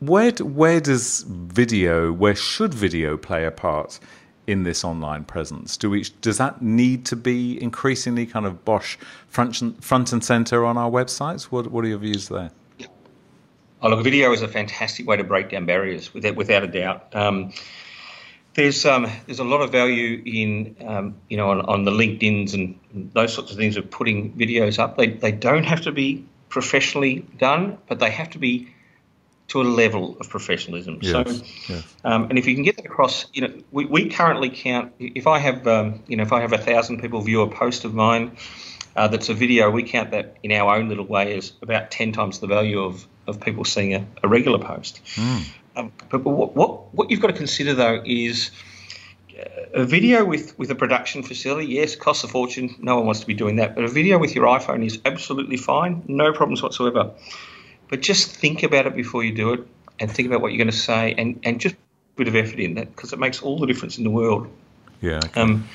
where 0.00 0.32
where 0.32 0.80
does 0.80 1.20
video, 1.28 2.12
where 2.12 2.34
should 2.34 2.74
video 2.74 3.16
play 3.16 3.44
a 3.44 3.52
part 3.52 4.00
in 4.48 4.64
this 4.64 4.82
online 4.84 5.22
presence? 5.22 5.76
Do 5.76 5.90
we 5.90 6.02
does 6.22 6.38
that 6.38 6.60
need 6.60 7.06
to 7.06 7.14
be 7.14 7.62
increasingly 7.62 8.26
kind 8.26 8.46
of 8.46 8.64
Bosch 8.64 8.96
front 9.28 9.62
front 9.80 10.12
and 10.12 10.24
center 10.24 10.66
on 10.66 10.76
our 10.76 10.90
websites? 10.90 11.44
What 11.44 11.70
what 11.70 11.84
are 11.84 11.88
your 11.88 11.98
views 11.98 12.28
there? 12.28 12.50
Oh, 13.80 13.90
look, 13.90 14.02
video 14.02 14.32
is 14.32 14.42
a 14.42 14.48
fantastic 14.48 15.06
way 15.06 15.16
to 15.16 15.22
break 15.22 15.50
down 15.50 15.64
barriers, 15.64 16.12
without, 16.12 16.34
without 16.34 16.64
a 16.64 16.66
doubt. 16.66 17.14
Um, 17.14 17.52
there's 18.58 18.84
um, 18.84 19.06
there's 19.26 19.38
a 19.38 19.44
lot 19.44 19.60
of 19.60 19.70
value 19.70 20.20
in 20.26 20.76
um, 20.84 21.14
you 21.28 21.36
know 21.36 21.50
on, 21.50 21.60
on 21.60 21.84
the 21.84 21.92
LinkedIn's 21.92 22.54
and 22.54 22.76
those 23.14 23.32
sorts 23.32 23.52
of 23.52 23.56
things 23.56 23.76
of 23.76 23.88
putting 23.88 24.32
videos 24.32 24.80
up. 24.80 24.96
They 24.96 25.10
they 25.10 25.30
don't 25.30 25.62
have 25.62 25.82
to 25.82 25.92
be 25.92 26.26
professionally 26.48 27.24
done, 27.38 27.78
but 27.86 28.00
they 28.00 28.10
have 28.10 28.30
to 28.30 28.38
be 28.38 28.68
to 29.48 29.62
a 29.62 29.62
level 29.62 30.16
of 30.18 30.28
professionalism. 30.28 30.98
Yes, 31.00 31.12
so, 31.12 31.44
yes. 31.72 31.96
Um, 32.04 32.24
and 32.24 32.38
if 32.38 32.48
you 32.48 32.54
can 32.54 32.64
get 32.64 32.76
that 32.76 32.84
across, 32.84 33.26
you 33.32 33.42
know, 33.42 33.54
we, 33.70 33.84
we 33.86 34.08
currently 34.08 34.50
count. 34.50 34.92
If 34.98 35.28
I 35.28 35.38
have 35.38 35.64
um, 35.68 36.02
you 36.08 36.16
know 36.16 36.24
if 36.24 36.32
I 36.32 36.40
have 36.40 36.52
a 36.52 36.58
thousand 36.58 37.00
people 37.00 37.20
view 37.20 37.42
a 37.42 37.48
post 37.48 37.84
of 37.84 37.94
mine 37.94 38.36
uh, 38.96 39.06
that's 39.06 39.28
a 39.28 39.34
video, 39.34 39.70
we 39.70 39.84
count 39.84 40.10
that 40.10 40.36
in 40.42 40.50
our 40.50 40.74
own 40.74 40.88
little 40.88 41.06
way 41.06 41.38
as 41.38 41.52
about 41.62 41.92
ten 41.92 42.10
times 42.10 42.40
the 42.40 42.48
value 42.48 42.82
of 42.82 43.06
of 43.28 43.40
people 43.40 43.64
seeing 43.64 43.94
a, 43.94 44.04
a 44.24 44.28
regular 44.28 44.58
post. 44.58 45.00
Mm. 45.14 45.46
Um, 45.78 45.92
but 46.10 46.24
what, 46.24 46.56
what, 46.56 46.92
what 46.94 47.10
you've 47.10 47.20
got 47.20 47.28
to 47.28 47.32
consider 47.32 47.72
though 47.72 48.02
is 48.04 48.50
a 49.72 49.84
video 49.84 50.24
with, 50.24 50.58
with 50.58 50.70
a 50.70 50.74
production 50.74 51.22
facility, 51.22 51.68
yes, 51.68 51.94
costs 51.94 52.24
a 52.24 52.28
fortune. 52.28 52.74
No 52.80 52.96
one 52.96 53.06
wants 53.06 53.20
to 53.20 53.26
be 53.26 53.34
doing 53.34 53.56
that. 53.56 53.74
But 53.74 53.84
a 53.84 53.88
video 53.88 54.18
with 54.18 54.34
your 54.34 54.46
iPhone 54.46 54.84
is 54.84 55.00
absolutely 55.04 55.56
fine, 55.56 56.02
no 56.08 56.32
problems 56.32 56.62
whatsoever. 56.62 57.12
But 57.88 58.02
just 58.02 58.34
think 58.34 58.62
about 58.62 58.86
it 58.86 58.96
before 58.96 59.24
you 59.24 59.32
do 59.32 59.52
it 59.52 59.60
and 60.00 60.10
think 60.10 60.26
about 60.26 60.40
what 60.40 60.52
you're 60.52 60.58
going 60.58 60.70
to 60.70 60.76
say 60.76 61.14
and, 61.16 61.40
and 61.44 61.60
just 61.60 61.74
a 61.76 61.78
bit 62.16 62.28
of 62.28 62.34
effort 62.34 62.58
in 62.58 62.74
that 62.74 62.94
because 62.94 63.12
it 63.12 63.18
makes 63.18 63.40
all 63.40 63.58
the 63.58 63.66
difference 63.66 63.98
in 63.98 64.04
the 64.04 64.10
world. 64.10 64.48
Yeah. 65.00 65.20
Okay. 65.24 65.40
Um, 65.40 65.68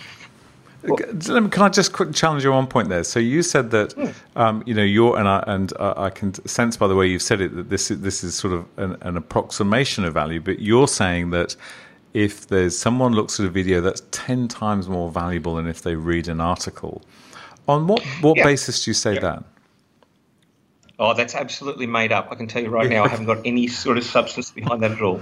can 0.84 1.62
I 1.62 1.70
just 1.70 1.94
quick 1.94 2.14
challenge 2.14 2.44
you 2.44 2.52
on 2.52 2.58
one 2.58 2.68
point 2.68 2.90
there? 2.90 3.04
So 3.04 3.20
you 3.20 3.42
said 3.42 3.72
that, 3.72 3.94
yeah. 3.98 4.14
um, 4.36 4.64
you 4.66 4.74
know, 4.74 4.84
you're 4.84 5.18
and 5.18 5.28
I 5.28 5.44
and 5.48 5.74
I 5.80 6.10
can 6.10 6.34
sense 6.46 6.78
by 6.78 6.88
the 6.88 6.96
way 6.96 7.08
you've 7.08 7.22
said 7.22 7.42
it 7.42 7.56
that 7.56 7.70
this 7.70 7.90
is, 7.92 8.02
this 8.02 8.24
is 8.24 8.36
sort 8.36 8.54
of 8.54 8.66
an, 8.78 8.98
an, 9.02 9.18
approximation 9.18 10.04
of 10.04 10.14
value, 10.14 10.42
but 10.42 10.60
you're 10.60 10.88
saying 10.88 11.30
that 11.32 11.56
if 12.14 12.48
there's 12.48 12.78
someone 12.78 13.14
looks 13.14 13.40
at 13.40 13.46
a 13.46 13.50
video 13.50 13.82
that's 13.82 14.02
ten 14.12 14.48
times 14.48 14.90
more 14.90 15.10
valuable 15.10 15.56
than 15.56 15.68
if 15.68 15.82
they 15.82 15.96
read 15.96 16.28
an 16.28 16.42
article, 16.42 17.02
on 17.68 17.88
what 17.88 18.04
what 18.22 18.38
yeah. 18.38 18.44
basis 18.44 18.84
do 18.84 18.92
you 18.92 18.96
say 18.96 19.16
yeah. 19.16 19.22
that? 19.22 19.44
Oh, 21.00 21.14
that's 21.14 21.34
absolutely 21.34 21.88
made 21.88 22.12
up. 22.12 22.28
I 22.32 22.36
can 22.36 22.48
tell 22.48 22.62
you 22.62 22.70
right 22.70 22.90
now, 22.90 23.04
I 23.04 23.08
haven't 23.10 23.26
got 23.26 23.40
any 23.46 23.68
sort 23.68 23.98
of 23.98 24.04
substance 24.04 24.52
behind 24.52 24.84
that 24.84 24.92
at 24.92 25.02
all. 25.02 25.22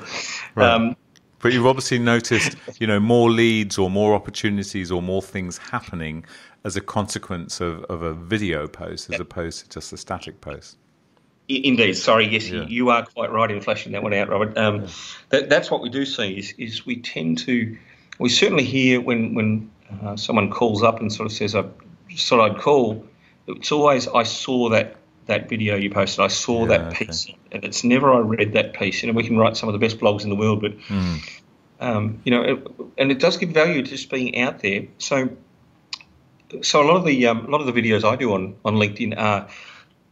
Right. 0.56 0.70
Um, 0.70 0.98
but 1.42 1.54
you've 1.54 1.66
obviously 1.66 2.00
noticed, 2.00 2.56
you 2.80 2.88
know, 2.88 3.00
more 3.00 3.30
leads 3.30 3.78
or 3.78 3.90
more 3.90 4.14
opportunities 4.14 4.92
or 4.92 5.02
more 5.02 5.22
things 5.22 5.58
happening 5.58 6.26
as 6.64 6.76
a 6.76 6.82
consequence 6.82 7.60
of, 7.60 7.84
of 7.86 8.02
a 8.02 8.14
video 8.14 8.68
post 8.68 9.10
as 9.12 9.20
opposed 9.20 9.64
to 9.64 9.70
just 9.70 9.92
a 9.94 9.98
static 9.98 10.42
post. 10.42 10.78
Indeed, 11.50 11.94
sorry, 11.98 12.28
yes, 12.28 12.50
yeah. 12.50 12.64
you 12.66 12.90
are 12.90 13.06
quite 13.06 13.32
right 13.32 13.52
in 13.52 13.60
flashing 13.60 13.92
that 13.92 14.04
one 14.04 14.14
out, 14.14 14.30
Robert. 14.30 14.58
Um, 14.58 14.82
yeah. 14.82 14.88
that, 15.30 15.50
that's 15.50 15.70
what 15.70 15.82
we 15.82 15.90
do 15.90 16.06
see 16.06 16.38
is, 16.38 16.54
is 16.58 16.86
we 16.86 17.02
tend 17.02 17.40
to, 17.40 17.78
we 18.20 18.30
certainly 18.30 18.64
hear 18.64 19.02
when 19.02 19.34
when 19.34 19.70
uh, 20.02 20.16
someone 20.16 20.50
calls 20.50 20.84
up 20.84 21.02
and 21.02 21.12
sort 21.12 21.26
of 21.26 21.34
says, 21.34 21.56
"I 21.56 21.66
thought 22.16 22.52
I'd 22.52 22.62
call." 22.62 23.06
It's 23.48 23.72
always 23.72 24.08
I 24.08 24.24
saw 24.24 24.70
that 24.70 24.96
that 25.28 25.50
video 25.50 25.76
you 25.76 25.90
posted. 25.90 26.20
I 26.24 26.28
saw 26.28 26.62
yeah, 26.62 26.78
that 26.78 26.94
piece, 26.94 27.28
okay. 27.28 27.38
and 27.52 27.64
it's 27.64 27.84
never 27.84 28.14
I 28.14 28.20
read 28.20 28.54
that 28.54 28.74
piece. 28.74 29.02
You 29.02 29.12
know, 29.12 29.16
we 29.16 29.24
can 29.24 29.38
write 29.38 29.58
some 29.58 29.70
of 29.70 29.74
the 29.74 29.80
best 29.80 30.00
blogs 30.00 30.24
in 30.24 30.30
the 30.30 30.36
world, 30.36 30.62
but 30.62 30.78
mm. 30.80 31.42
um, 31.80 32.22
you 32.24 32.32
know, 32.32 32.42
it, 32.42 32.68
and 32.98 33.12
it 33.12 33.20
does 33.20 33.38
give 33.38 33.50
value 33.50 33.82
to 33.82 33.90
just 33.90 34.10
being 34.10 34.38
out 34.40 34.60
there. 34.60 34.88
So, 34.98 35.30
so 36.62 36.82
a 36.82 36.86
lot 36.86 36.98
of 36.98 37.06
the 37.06 37.28
um, 37.28 37.46
a 37.46 37.50
lot 37.50 37.62
of 37.62 37.74
the 37.74 37.82
videos 37.82 38.04
I 38.04 38.16
do 38.16 38.34
on 38.34 38.56
on 38.66 38.76
LinkedIn 38.76 39.18
are 39.18 39.48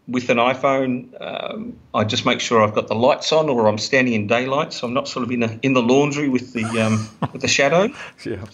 with 0.08 0.30
an 0.30 0.38
iPhone. 0.38 1.10
Um, 1.22 1.80
I 1.94 2.04
just 2.04 2.26
make 2.26 2.40
sure 2.40 2.64
I've 2.64 2.74
got 2.74 2.88
the 2.88 2.96
lights 2.96 3.32
on, 3.32 3.50
or 3.50 3.68
I'm 3.68 3.78
standing 3.78 4.14
in 4.14 4.28
daylight, 4.28 4.74
so 4.74 4.88
I'm 4.88 4.94
not 4.94 5.08
sort 5.08 5.24
of 5.24 5.32
in 5.32 5.40
the 5.42 5.60
in 5.62 5.74
the 5.74 5.82
laundry 5.82 6.30
with 6.30 6.54
the 6.54 6.66
um, 6.80 7.10
with 7.32 7.42
the 7.42 7.48
shadow. 7.48 7.90
Yeah. 8.26 8.46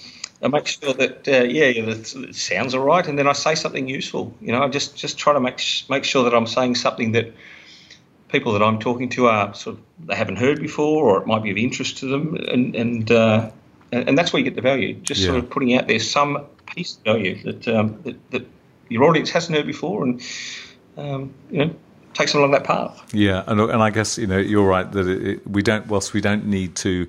I 0.42 0.48
make 0.48 0.68
sure 0.68 0.94
that 0.94 1.28
uh, 1.28 1.44
yeah, 1.44 1.66
yeah 1.66 1.84
it 1.86 2.36
sounds 2.36 2.76
all 2.76 2.84
right, 2.84 3.08
and 3.08 3.18
then 3.18 3.28
I 3.28 3.34
say 3.34 3.56
something 3.56 3.88
useful. 3.88 4.36
You 4.42 4.52
know, 4.52 4.62
I 4.62 4.68
just 4.68 4.96
just 4.96 5.18
try 5.18 5.34
to 5.34 5.40
make 5.40 5.62
make 5.90 6.04
sure 6.04 6.24
that 6.26 6.36
I'm 6.36 6.48
saying 6.48 6.76
something 6.76 7.14
that 7.14 7.34
people 8.30 8.54
that 8.54 8.62
I'm 8.62 8.80
talking 8.80 9.10
to 9.10 9.28
are 9.28 9.54
sort 9.54 9.78
of 9.78 9.84
they 10.08 10.16
haven't 10.16 10.38
heard 10.38 10.60
before, 10.60 11.10
or 11.10 11.22
it 11.22 11.28
might 11.28 11.44
be 11.44 11.52
of 11.52 11.58
interest 11.58 11.98
to 12.00 12.08
them, 12.08 12.36
and 12.36 12.76
and 12.76 13.12
uh, 13.12 13.50
and, 13.92 14.18
that's 14.18 14.34
where 14.34 14.40
you 14.40 14.44
get 14.44 14.56
the 14.56 14.62
value. 14.62 14.94
Just 14.96 15.22
yeah. 15.22 15.28
sort 15.28 15.40
of 15.40 15.50
putting 15.50 15.74
out 15.74 15.88
there 15.88 16.00
some 16.00 16.46
piece 16.66 16.98
of 16.98 17.04
value 17.04 17.42
that 17.44 17.68
um, 17.68 18.02
that, 18.04 18.32
that 18.32 18.48
your 18.90 19.04
audience 19.06 19.30
hasn't 19.30 19.56
heard 19.56 19.68
before, 19.68 20.04
and 20.04 20.22
um, 20.98 21.34
you 21.50 21.66
know 21.66 21.76
takes 22.14 22.32
them 22.32 22.40
along 22.42 22.52
that 22.52 22.64
path. 22.64 23.14
Yeah, 23.14 23.44
and 23.48 23.60
and 23.60 23.82
I 23.82 23.90
guess 23.90 24.18
you 24.18 24.28
know 24.28 24.38
you're 24.38 24.68
right 24.68 24.90
that 24.92 25.08
it, 25.08 25.28
it, 25.28 25.48
we 25.48 25.62
don't 25.62 25.88
whilst 25.88 26.14
we 26.14 26.22
don't 26.22 26.46
need 26.46 26.76
to 26.78 27.08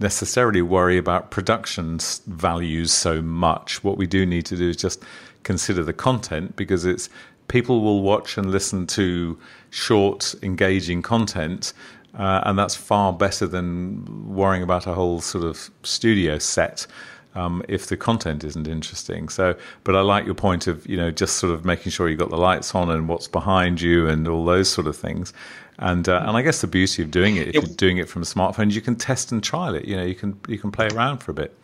necessarily 0.00 0.62
worry 0.62 0.98
about 0.98 1.30
production 1.30 1.98
values 2.26 2.92
so 2.92 3.22
much. 3.22 3.84
What 3.84 3.96
we 3.96 4.06
do 4.06 4.26
need 4.26 4.46
to 4.46 4.56
do 4.56 4.70
is 4.70 4.76
just 4.76 5.02
consider 5.42 5.82
the 5.82 5.92
content 5.92 6.56
because 6.56 6.84
it's 6.84 7.08
people 7.48 7.80
will 7.82 8.02
watch 8.02 8.38
and 8.38 8.50
listen 8.50 8.86
to 8.88 9.38
short, 9.70 10.34
engaging 10.42 11.02
content. 11.02 11.72
Uh, 12.18 12.42
and 12.44 12.58
that's 12.58 12.74
far 12.74 13.12
better 13.12 13.46
than 13.46 14.34
worrying 14.34 14.62
about 14.62 14.86
a 14.86 14.92
whole 14.92 15.20
sort 15.20 15.44
of 15.44 15.70
studio 15.82 16.38
set 16.38 16.86
um, 17.34 17.62
if 17.68 17.86
the 17.86 17.96
content 17.96 18.44
isn't 18.44 18.68
interesting. 18.68 19.28
So, 19.28 19.54
but 19.84 19.96
I 19.96 20.00
like 20.00 20.26
your 20.26 20.34
point 20.34 20.66
of 20.66 20.86
you 20.86 20.96
know 20.96 21.10
just 21.10 21.36
sort 21.36 21.52
of 21.52 21.64
making 21.64 21.92
sure 21.92 22.08
you've 22.08 22.18
got 22.18 22.30
the 22.30 22.36
lights 22.36 22.74
on 22.74 22.90
and 22.90 23.08
what's 23.08 23.28
behind 23.28 23.80
you 23.80 24.06
and 24.06 24.28
all 24.28 24.44
those 24.44 24.68
sort 24.68 24.86
of 24.86 24.96
things. 24.96 25.32
And 25.78 26.08
uh, 26.08 26.24
and 26.26 26.36
I 26.36 26.42
guess 26.42 26.60
the 26.60 26.66
beauty 26.66 27.02
of 27.02 27.10
doing 27.10 27.36
it, 27.36 27.48
if 27.48 27.54
you're 27.54 27.76
doing 27.76 27.98
it 27.98 28.08
from 28.08 28.22
a 28.22 28.26
smartphone, 28.26 28.70
you 28.70 28.80
can 28.80 28.94
test 28.94 29.32
and 29.32 29.42
trial 29.42 29.74
it. 29.74 29.86
You 29.86 29.96
know, 29.96 30.04
you 30.04 30.14
can 30.14 30.38
you 30.48 30.58
can 30.58 30.70
play 30.70 30.88
around 30.88 31.18
for 31.18 31.30
a 31.30 31.34
bit. 31.34 31.56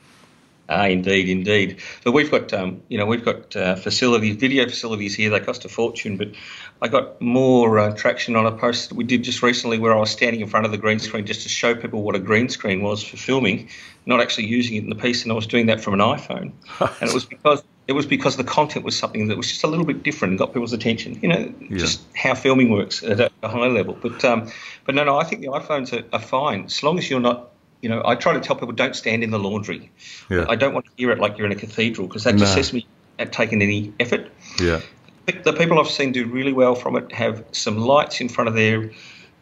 Ah, 0.70 0.84
indeed, 0.84 1.30
indeed. 1.30 1.80
But 2.04 2.12
we've 2.12 2.30
got, 2.30 2.52
um, 2.52 2.82
you 2.88 2.98
know, 2.98 3.06
we've 3.06 3.24
got 3.24 3.56
uh, 3.56 3.74
facilities, 3.76 4.36
video 4.36 4.66
facilities 4.66 5.14
here. 5.14 5.30
They 5.30 5.40
cost 5.40 5.64
a 5.64 5.68
fortune, 5.68 6.18
but 6.18 6.28
I 6.82 6.88
got 6.88 7.22
more 7.22 7.78
uh, 7.78 7.96
traction 7.96 8.36
on 8.36 8.44
a 8.44 8.52
post 8.52 8.90
that 8.90 8.94
we 8.94 9.04
did 9.04 9.24
just 9.24 9.42
recently, 9.42 9.78
where 9.78 9.94
I 9.94 9.98
was 9.98 10.10
standing 10.10 10.42
in 10.42 10.46
front 10.46 10.66
of 10.66 10.72
the 10.72 10.76
green 10.76 10.98
screen 10.98 11.24
just 11.24 11.42
to 11.44 11.48
show 11.48 11.74
people 11.74 12.02
what 12.02 12.16
a 12.16 12.18
green 12.18 12.50
screen 12.50 12.82
was 12.82 13.02
for 13.02 13.16
filming, 13.16 13.70
not 14.04 14.20
actually 14.20 14.46
using 14.46 14.76
it 14.76 14.84
in 14.84 14.90
the 14.90 14.94
piece, 14.94 15.22
and 15.22 15.32
I 15.32 15.34
was 15.34 15.46
doing 15.46 15.66
that 15.66 15.80
from 15.80 15.94
an 15.94 16.00
iPhone, 16.00 16.52
and 17.00 17.10
it 17.10 17.14
was 17.14 17.24
because 17.24 17.62
it 17.88 17.94
was 17.94 18.06
because 18.06 18.36
the 18.36 18.44
content 18.44 18.84
was 18.84 18.96
something 18.96 19.28
that 19.28 19.36
was 19.36 19.48
just 19.48 19.64
a 19.64 19.66
little 19.66 19.86
bit 19.86 20.02
different 20.02 20.32
and 20.32 20.38
got 20.38 20.52
people's 20.52 20.74
attention. 20.74 21.18
You 21.20 21.28
know, 21.28 21.54
yeah. 21.60 21.78
just 21.78 22.00
how 22.14 22.34
filming 22.34 22.70
works 22.70 23.02
at 23.02 23.18
a 23.18 23.48
high 23.48 23.66
level. 23.66 23.98
But 24.00 24.24
um, 24.24 24.50
but 24.84 24.94
no, 24.94 25.04
no, 25.04 25.18
I 25.18 25.24
think 25.24 25.40
the 25.40 25.48
iPhones 25.48 25.92
are, 25.92 26.06
are 26.12 26.20
fine 26.20 26.66
as 26.66 26.82
long 26.82 26.98
as 26.98 27.10
you're 27.10 27.18
not 27.18 27.50
you 27.80 27.88
know, 27.88 28.02
I 28.04 28.16
try 28.16 28.32
to 28.32 28.40
tell 28.40 28.56
people 28.56 28.72
don't 28.72 28.96
stand 28.96 29.22
in 29.22 29.30
the 29.30 29.38
laundry. 29.38 29.90
Yeah. 30.28 30.46
I 30.48 30.56
don't 30.56 30.74
want 30.74 30.86
to 30.86 30.92
hear 30.96 31.10
it 31.12 31.18
like 31.18 31.38
you're 31.38 31.46
in 31.46 31.52
a 31.52 31.56
cathedral 31.56 32.08
because 32.08 32.24
that 32.24 32.36
just 32.36 32.54
says 32.54 32.72
me 32.72 32.86
at 33.18 33.32
taking 33.32 33.62
any 33.62 33.92
effort. 34.00 34.30
Yeah. 34.60 34.80
The 35.26 35.52
people 35.52 35.78
I've 35.78 35.88
seen 35.88 36.12
do 36.12 36.26
really 36.26 36.52
well 36.52 36.74
from 36.74 36.96
it 36.96 37.12
have 37.12 37.44
some 37.52 37.78
lights 37.78 38.20
in 38.20 38.28
front 38.28 38.48
of 38.48 38.54
their 38.54 38.90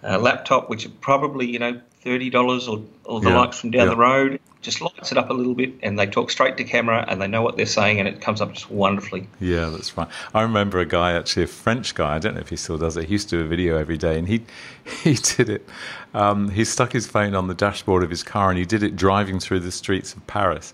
a 0.03 0.19
laptop, 0.19 0.69
which 0.71 0.87
are 0.87 0.91
probably 1.01 1.47
you 1.47 1.59
know 1.59 1.81
thirty 2.07 2.31
dollars 2.31 2.69
or, 2.69 2.83
or 3.05 3.21
the 3.21 3.31
yeah, 3.31 3.41
likes 3.41 3.59
from 3.59 3.73
down 3.73 3.89
yeah. 3.89 3.91
the 3.91 3.97
road. 3.97 4.41
Just 4.63 4.81
lights 4.81 5.13
it 5.13 5.19
up 5.19 5.29
a 5.29 5.33
little 5.33 5.55
bit, 5.55 5.75
and 5.83 5.99
they 5.99 6.07
talk 6.07 6.31
straight 6.31 6.57
to 6.57 6.65
camera, 6.65 7.05
and 7.07 7.21
they 7.21 7.27
know 7.27 7.43
what 7.43 7.57
they're 7.57 7.67
saying, 7.67 7.99
and 7.99 8.09
it 8.09 8.21
comes 8.21 8.41
up 8.41 8.53
just 8.53 8.71
wonderfully. 8.71 9.29
Yeah, 9.39 9.67
that's 9.67 9.91
fine. 9.91 10.09
I 10.35 10.43
remember 10.43 10.79
a 10.79 10.87
guy, 10.87 11.13
actually 11.13 11.45
a 11.45 11.49
French 11.49 11.95
guy. 11.95 12.17
I 12.17 12.19
don't 12.19 12.35
know 12.35 12.41
if 12.41 12.49
he 12.49 12.57
still 12.57 12.79
does 12.79 12.97
it. 12.97 13.05
He 13.05 13.13
used 13.13 13.29
to 13.31 13.39
do 13.39 13.45
a 13.45 13.49
video 13.49 13.77
every 13.77 13.97
day, 13.97 14.19
and 14.19 14.29
he 14.29 14.45
he 15.03 15.15
did 15.15 15.51
it. 15.51 15.69
Um, 16.15 16.51
he 16.51 16.65
stuck 16.65 16.93
his 16.93 17.07
phone 17.07 17.35
on 17.35 17.49
the 17.49 17.55
dashboard 17.55 18.03
of 18.03 18.11
his 18.11 18.23
car, 18.23 18.51
and 18.51 18.59
he 18.59 18.65
did 18.65 18.83
it 18.83 18.97
driving 18.97 19.41
through 19.41 19.61
the 19.61 19.73
streets 19.73 20.15
of 20.15 20.27
Paris 20.27 20.73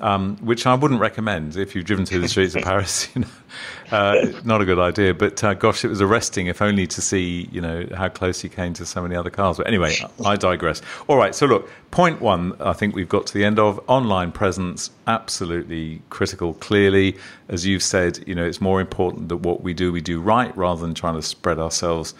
um, 0.00 0.36
which 0.36 0.66
I 0.66 0.74
wouldn't 0.74 1.00
recommend 1.00 1.56
if 1.56 1.74
you've 1.74 1.84
driven 1.84 2.06
through 2.06 2.20
the 2.20 2.28
streets 2.28 2.54
of 2.54 2.62
Paris. 2.64 3.08
You 3.14 3.22
know, 3.22 3.28
uh, 3.90 4.32
not 4.44 4.60
a 4.60 4.64
good 4.64 4.78
idea. 4.78 5.14
But 5.14 5.42
uh, 5.42 5.54
gosh, 5.54 5.84
it 5.84 5.88
was 5.88 6.00
arresting, 6.00 6.46
if 6.46 6.60
only 6.60 6.86
to 6.88 7.00
see 7.00 7.48
you 7.50 7.60
know 7.60 7.86
how 7.94 8.08
close 8.08 8.40
he 8.40 8.48
came 8.48 8.74
to 8.74 8.86
so 8.86 9.02
many 9.02 9.16
other 9.16 9.30
cars. 9.30 9.56
But 9.56 9.66
anyway, 9.66 9.96
I 10.24 10.36
digress. 10.36 10.82
All 11.08 11.16
right, 11.16 11.34
so 11.34 11.46
look, 11.46 11.70
point 11.90 12.20
one, 12.20 12.54
I 12.60 12.72
think 12.72 12.94
we've 12.94 13.08
got 13.08 13.26
to 13.28 13.34
the 13.34 13.44
end 13.44 13.58
of 13.58 13.80
online 13.86 14.32
presence. 14.32 14.90
Absolutely 15.06 16.02
critical. 16.10 16.54
Clearly, 16.54 17.16
as 17.48 17.64
you've 17.64 17.82
said, 17.82 18.22
you 18.26 18.34
know, 18.34 18.44
it's 18.44 18.60
more 18.60 18.80
important 18.80 19.28
that 19.28 19.38
what 19.38 19.62
we 19.62 19.72
do, 19.74 19.92
we 19.92 20.00
do 20.00 20.20
right, 20.20 20.54
rather 20.56 20.80
than 20.80 20.94
trying 20.94 21.14
to 21.14 21.22
spread 21.22 21.58
ourselves 21.58 22.14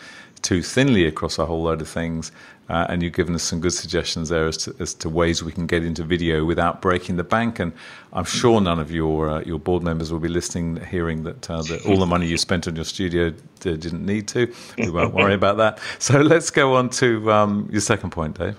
too 0.46 0.62
thinly 0.62 1.04
across 1.04 1.40
a 1.40 1.44
whole 1.44 1.64
load 1.64 1.80
of 1.80 1.88
things. 1.88 2.30
Uh, 2.68 2.86
and 2.88 3.02
you've 3.02 3.12
given 3.12 3.34
us 3.34 3.42
some 3.42 3.60
good 3.60 3.72
suggestions 3.72 4.28
there 4.28 4.46
as 4.46 4.56
to, 4.56 4.74
as 4.80 4.94
to 4.94 5.08
ways 5.08 5.42
we 5.42 5.52
can 5.52 5.66
get 5.66 5.84
into 5.84 6.02
video 6.02 6.44
without 6.44 6.80
breaking 6.80 7.16
the 7.16 7.24
bank. 7.24 7.58
And 7.58 7.72
I'm 8.12 8.24
sure 8.24 8.60
none 8.60 8.78
of 8.78 8.90
your 8.90 9.28
uh, 9.28 9.40
your 9.40 9.58
board 9.58 9.82
members 9.82 10.12
will 10.12 10.20
be 10.20 10.28
listening, 10.28 10.84
hearing 10.84 11.24
that, 11.24 11.50
uh, 11.50 11.62
that 11.62 11.86
all 11.86 11.96
the 11.96 12.06
money 12.06 12.26
you 12.26 12.36
spent 12.36 12.66
on 12.66 12.74
your 12.74 12.84
studio 12.84 13.32
didn't 13.60 14.04
need 14.06 14.28
to. 14.28 14.52
We 14.78 14.90
won't 14.90 15.14
worry 15.14 15.34
about 15.42 15.58
that. 15.58 15.80
So 15.98 16.20
let's 16.20 16.50
go 16.50 16.74
on 16.74 16.90
to 16.90 17.30
um, 17.32 17.68
your 17.70 17.80
second 17.80 18.10
point, 18.10 18.38
Dave. 18.38 18.56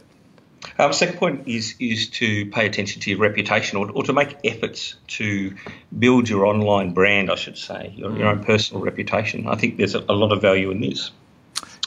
Um, 0.80 0.94
second 0.94 1.18
point 1.18 1.48
is 1.48 1.76
is 1.80 2.10
to 2.22 2.46
pay 2.48 2.66
attention 2.66 3.02
to 3.02 3.10
your 3.12 3.20
reputation, 3.20 3.78
or, 3.78 3.90
or 3.92 4.04
to 4.04 4.14
make 4.14 4.38
efforts 4.44 4.96
to 5.20 5.54
build 5.98 6.30
your 6.30 6.46
online 6.46 6.94
brand. 6.94 7.32
I 7.32 7.36
should 7.36 7.58
say 7.58 7.94
your, 7.96 8.18
your 8.18 8.28
own 8.28 8.44
personal 8.44 8.84
reputation. 8.84 9.48
I 9.48 9.56
think 9.56 9.78
there's 9.78 9.96
a, 9.96 10.04
a 10.10 10.14
lot 10.14 10.32
of 10.32 10.42
value 10.42 10.72
in 10.72 10.82
this. 10.82 11.12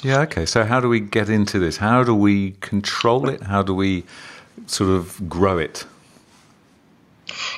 Yeah, 0.03 0.21
okay. 0.23 0.47
So, 0.47 0.65
how 0.65 0.81
do 0.81 0.89
we 0.89 1.01
get 1.01 1.29
into 1.29 1.59
this? 1.59 1.77
How 1.77 2.03
do 2.03 2.15
we 2.15 2.53
control 2.61 3.29
it? 3.29 3.43
How 3.43 3.63
do 3.63 3.75
we 3.75 4.05
sort 4.67 4.91
of 4.91 5.29
grow 5.29 5.59
it? 5.59 5.85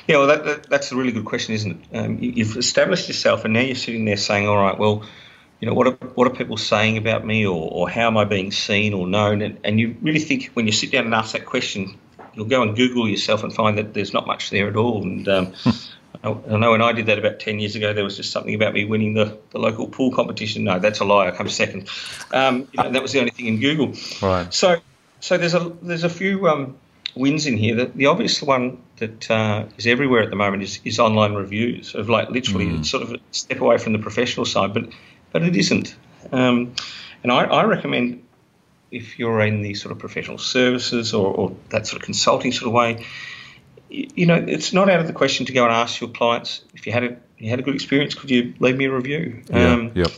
Yeah, 0.07 0.17
well, 0.17 0.27
that, 0.27 0.45
that, 0.45 0.69
that's 0.69 0.91
a 0.91 0.95
really 0.95 1.11
good 1.11 1.25
question, 1.25 1.53
isn't 1.55 1.71
it? 1.91 1.97
Um, 1.97 2.17
you, 2.19 2.45
have 2.45 2.57
established 2.57 3.07
yourself, 3.07 3.45
and 3.45 3.53
now 3.53 3.61
you're 3.61 3.75
sitting 3.75 4.05
there 4.05 4.17
saying, 4.17 4.47
"All 4.47 4.57
right, 4.57 4.77
well, 4.77 5.03
you 5.59 5.67
know, 5.67 5.73
what 5.73 5.87
are 5.87 5.93
what 6.15 6.27
are 6.27 6.35
people 6.35 6.57
saying 6.57 6.97
about 6.97 7.25
me, 7.25 7.45
or, 7.45 7.69
or 7.71 7.89
how 7.89 8.07
am 8.07 8.17
I 8.17 8.25
being 8.25 8.51
seen 8.51 8.93
or 8.93 9.07
known?" 9.07 9.41
And, 9.41 9.57
and 9.63 9.79
you 9.79 9.95
really 10.01 10.19
think 10.19 10.51
when 10.53 10.65
you 10.65 10.73
sit 10.73 10.91
down 10.91 11.05
and 11.05 11.15
ask 11.15 11.31
that 11.33 11.45
question, 11.45 11.97
you'll 12.33 12.45
go 12.45 12.61
and 12.61 12.75
Google 12.75 13.07
yourself 13.07 13.43
and 13.43 13.53
find 13.53 13.77
that 13.77 13.93
there's 13.93 14.13
not 14.13 14.27
much 14.27 14.49
there 14.49 14.67
at 14.67 14.75
all. 14.75 15.01
And 15.01 15.27
um, 15.27 15.53
I 16.23 16.57
know 16.57 16.71
when 16.71 16.81
I 16.81 16.93
did 16.93 17.07
that 17.07 17.19
about 17.19 17.39
10 17.39 17.59
years 17.59 17.75
ago, 17.75 17.93
there 17.93 18.03
was 18.03 18.17
just 18.17 18.31
something 18.31 18.53
about 18.53 18.73
me 18.73 18.85
winning 18.85 19.13
the, 19.13 19.37
the 19.51 19.59
local 19.59 19.87
pool 19.87 20.11
competition. 20.11 20.63
No, 20.63 20.79
that's 20.79 20.99
a 20.99 21.05
lie. 21.05 21.27
I 21.27 21.31
come 21.31 21.49
second. 21.49 21.89
Um, 22.31 22.67
you 22.71 22.83
know, 22.83 22.91
that 22.91 23.01
was 23.01 23.11
the 23.11 23.19
only 23.19 23.31
thing 23.31 23.47
in 23.47 23.59
Google. 23.59 23.93
Right. 24.21 24.53
So, 24.53 24.77
so 25.19 25.37
there's 25.37 25.53
a 25.53 25.71
there's 25.81 26.03
a 26.03 26.09
few 26.09 26.47
um, 26.47 26.77
wins 27.15 27.45
in 27.45 27.57
here. 27.57 27.75
The, 27.75 27.85
the 27.85 28.05
obvious 28.07 28.41
one 28.41 28.81
that 28.97 29.29
uh, 29.29 29.65
is 29.77 29.87
everywhere 29.87 30.21
at 30.21 30.29
the 30.29 30.35
moment 30.35 30.63
is, 30.63 30.79
is 30.83 30.99
online 30.99 31.33
reviews 31.33 31.95
of 31.95 32.09
like 32.09 32.29
literally 32.29 32.67
mm. 32.67 32.85
sort 32.85 33.03
of 33.03 33.11
a 33.13 33.19
step 33.31 33.59
away 33.59 33.77
from 33.77 33.93
the 33.93 33.99
professional 33.99 34.45
side, 34.45 34.73
but 34.73 34.89
but 35.31 35.43
it 35.43 35.55
isn't. 35.55 35.95
Um, 36.31 36.75
and 37.23 37.31
I, 37.31 37.45
I 37.45 37.63
recommend 37.65 38.23
if 38.91 39.17
you're 39.17 39.41
in 39.41 39.61
the 39.61 39.73
sort 39.73 39.91
of 39.91 39.99
professional 39.99 40.37
services 40.37 41.13
or, 41.13 41.33
or 41.33 41.55
that 41.69 41.87
sort 41.87 42.01
of 42.01 42.05
consulting 42.05 42.51
sort 42.51 42.67
of 42.67 42.73
way, 42.73 43.05
you 43.93 44.25
know, 44.25 44.35
it's 44.35 44.73
not 44.73 44.89
out 44.89 44.99
of 44.99 45.07
the 45.07 45.13
question 45.13 45.45
to 45.45 45.53
go 45.53 45.63
and 45.63 45.73
ask 45.73 46.01
your 46.01 46.09
clients 46.09 46.63
if 46.73 46.87
you 46.87 46.91
had 46.91 47.03
a 47.03 47.17
you 47.37 47.49
had 47.49 47.59
a 47.59 47.61
good 47.61 47.75
experience. 47.75 48.15
Could 48.15 48.31
you 48.31 48.53
leave 48.59 48.75
me 48.75 48.85
a 48.85 48.91
review? 48.91 49.43
Yeah, 49.49 49.73
um, 49.73 49.91
yep. 49.93 50.11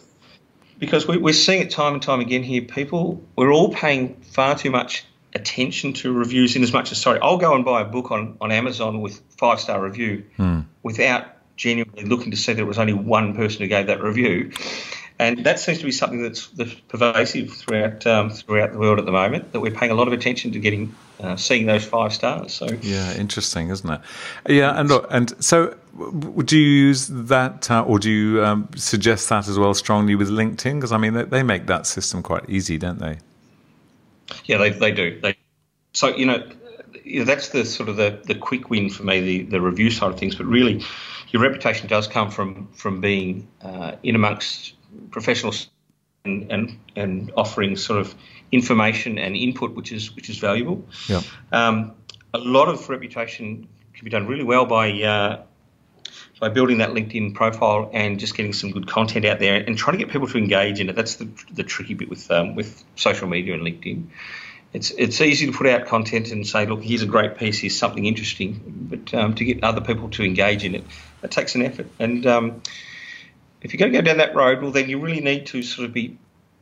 Because 0.79 1.07
we, 1.07 1.21
are 1.29 1.33
seeing 1.33 1.61
it 1.61 1.71
time 1.71 1.93
and 1.93 2.01
time 2.01 2.19
again 2.19 2.43
here. 2.43 2.61
People, 2.61 3.21
we're 3.35 3.51
all 3.51 3.73
paying 3.73 4.15
far 4.21 4.57
too 4.57 4.69
much 4.71 5.05
attention 5.33 5.93
to 5.93 6.13
reviews. 6.13 6.55
In 6.55 6.63
as 6.63 6.71
much 6.71 6.91
as 6.91 7.01
sorry, 7.01 7.19
I'll 7.21 7.37
go 7.37 7.53
and 7.53 7.65
buy 7.65 7.81
a 7.81 7.85
book 7.85 8.11
on 8.11 8.37
on 8.39 8.51
Amazon 8.51 9.01
with 9.01 9.21
five 9.37 9.59
star 9.59 9.81
review 9.81 10.25
hmm. 10.37 10.61
without 10.83 11.27
genuinely 11.57 12.05
looking 12.05 12.31
to 12.31 12.37
see 12.37 12.53
there 12.53 12.65
was 12.65 12.79
only 12.79 12.93
one 12.93 13.35
person 13.35 13.61
who 13.61 13.67
gave 13.67 13.87
that 13.87 14.01
review. 14.01 14.51
And 15.17 15.45
that 15.45 15.59
seems 15.59 15.79
to 15.79 15.85
be 15.85 15.91
something 15.91 16.21
that's, 16.21 16.47
that's 16.47 16.73
pervasive 16.73 17.53
throughout 17.53 18.05
um, 18.05 18.31
throughout 18.31 18.73
the 18.73 18.77
world 18.77 18.99
at 18.99 19.05
the 19.05 19.13
moment. 19.13 19.53
That 19.53 19.61
we're 19.61 19.71
paying 19.71 19.91
a 19.91 19.95
lot 19.95 20.07
of 20.07 20.13
attention 20.13 20.51
to 20.51 20.59
getting 20.59 20.93
uh, 21.21 21.37
seeing 21.37 21.65
those 21.65 21.85
five 21.85 22.13
stars. 22.13 22.53
So 22.53 22.67
yeah, 22.81 23.15
interesting, 23.15 23.69
isn't 23.69 23.89
it? 23.89 24.01
Yeah, 24.49 24.77
and 24.77 24.89
look, 24.89 25.07
and 25.09 25.33
so 25.43 25.77
do 26.43 26.59
you 26.59 26.67
use 26.67 27.07
that, 27.07 27.71
uh, 27.71 27.83
or 27.83 27.97
do 27.97 28.11
you 28.11 28.43
um, 28.43 28.67
suggest 28.75 29.29
that 29.29 29.47
as 29.47 29.57
well 29.57 29.73
strongly 29.73 30.15
with 30.15 30.29
LinkedIn? 30.29 30.75
Because 30.75 30.91
I 30.91 30.97
mean, 30.97 31.13
they, 31.13 31.23
they, 31.23 31.43
make 31.43 31.67
that 31.67 31.87
system 31.87 32.21
quite 32.21 32.49
easy, 32.49 32.77
don't 32.77 32.99
they? 32.99 33.17
Yeah, 34.43 34.57
they 34.57 34.71
they 34.71 34.91
do. 34.91 35.19
They 35.21 35.37
so 35.93 36.15
you 36.15 36.25
know. 36.25 36.45
You 37.03 37.19
know, 37.19 37.25
that's 37.25 37.49
the 37.49 37.65
sort 37.65 37.87
of 37.87 37.97
the, 37.97 38.19
the 38.23 38.33
quick 38.33 38.71
win 38.71 38.89
for 38.89 39.03
me, 39.03 39.21
the, 39.21 39.43
the 39.43 39.61
review 39.61 39.91
side 39.91 40.09
of 40.09 40.17
things. 40.17 40.33
But 40.33 40.47
really, 40.47 40.83
your 41.29 41.39
reputation 41.43 41.87
does 41.87 42.07
come 42.07 42.31
from 42.31 42.67
from 42.73 42.99
being 42.99 43.47
uh, 43.61 43.91
in 44.01 44.15
amongst 44.15 44.73
professionals 45.11 45.69
and, 46.25 46.51
and 46.51 46.79
and 46.95 47.31
offering 47.35 47.75
sort 47.77 47.99
of 47.99 48.15
information 48.51 49.17
and 49.17 49.35
input, 49.35 49.75
which 49.75 49.91
is 49.91 50.15
which 50.15 50.29
is 50.29 50.37
valuable. 50.37 50.85
Yeah. 51.07 51.21
Um, 51.51 51.93
a 52.33 52.39
lot 52.39 52.67
of 52.67 52.89
reputation 52.89 53.67
can 53.93 54.03
be 54.03 54.09
done 54.09 54.27
really 54.27 54.43
well 54.43 54.65
by 54.65 54.91
uh, 55.03 55.43
by 56.39 56.49
building 56.49 56.79
that 56.79 56.89
LinkedIn 56.89 57.33
profile 57.33 57.89
and 57.93 58.19
just 58.19 58.35
getting 58.35 58.53
some 58.53 58.71
good 58.71 58.87
content 58.87 59.25
out 59.25 59.39
there 59.39 59.63
and 59.65 59.77
trying 59.77 59.97
to 59.97 60.03
get 60.03 60.11
people 60.11 60.27
to 60.27 60.37
engage 60.37 60.79
in 60.79 60.89
it. 60.89 60.95
That's 60.95 61.15
the, 61.15 61.29
the 61.51 61.63
tricky 61.63 61.93
bit 61.93 62.09
with 62.09 62.29
um, 62.31 62.55
with 62.55 62.83
social 62.95 63.27
media 63.27 63.53
and 63.53 63.63
LinkedIn. 63.63 64.07
It's 64.73 64.91
it's 64.91 65.21
easy 65.21 65.45
to 65.45 65.53
put 65.53 65.67
out 65.67 65.85
content 65.85 66.31
and 66.31 66.45
say, 66.45 66.65
look, 66.65 66.83
here's 66.83 67.01
a 67.01 67.05
great 67.05 67.37
piece, 67.37 67.59
here's 67.59 67.77
something 67.77 68.05
interesting, 68.05 68.61
but 68.65 69.13
um, 69.13 69.33
to 69.35 69.45
get 69.45 69.63
other 69.63 69.79
people 69.79 70.09
to 70.09 70.23
engage 70.23 70.65
in 70.65 70.75
it, 70.75 70.83
that 71.21 71.31
takes 71.31 71.55
an 71.55 71.61
effort. 71.61 71.87
And 71.97 72.25
um, 72.27 72.61
if 73.65 73.73
you're 73.73 73.79
going 73.79 73.91
to 73.91 73.97
go 73.97 74.03
down 74.03 74.17
that 74.17 74.35
road, 74.35 74.61
well, 74.61 74.71
then 74.71 74.87
you 74.87 74.99
really 74.99 75.21
need 75.21 75.47
to 75.47 75.63
sort 75.63 75.87
of 75.87 75.93
be 75.93 76.15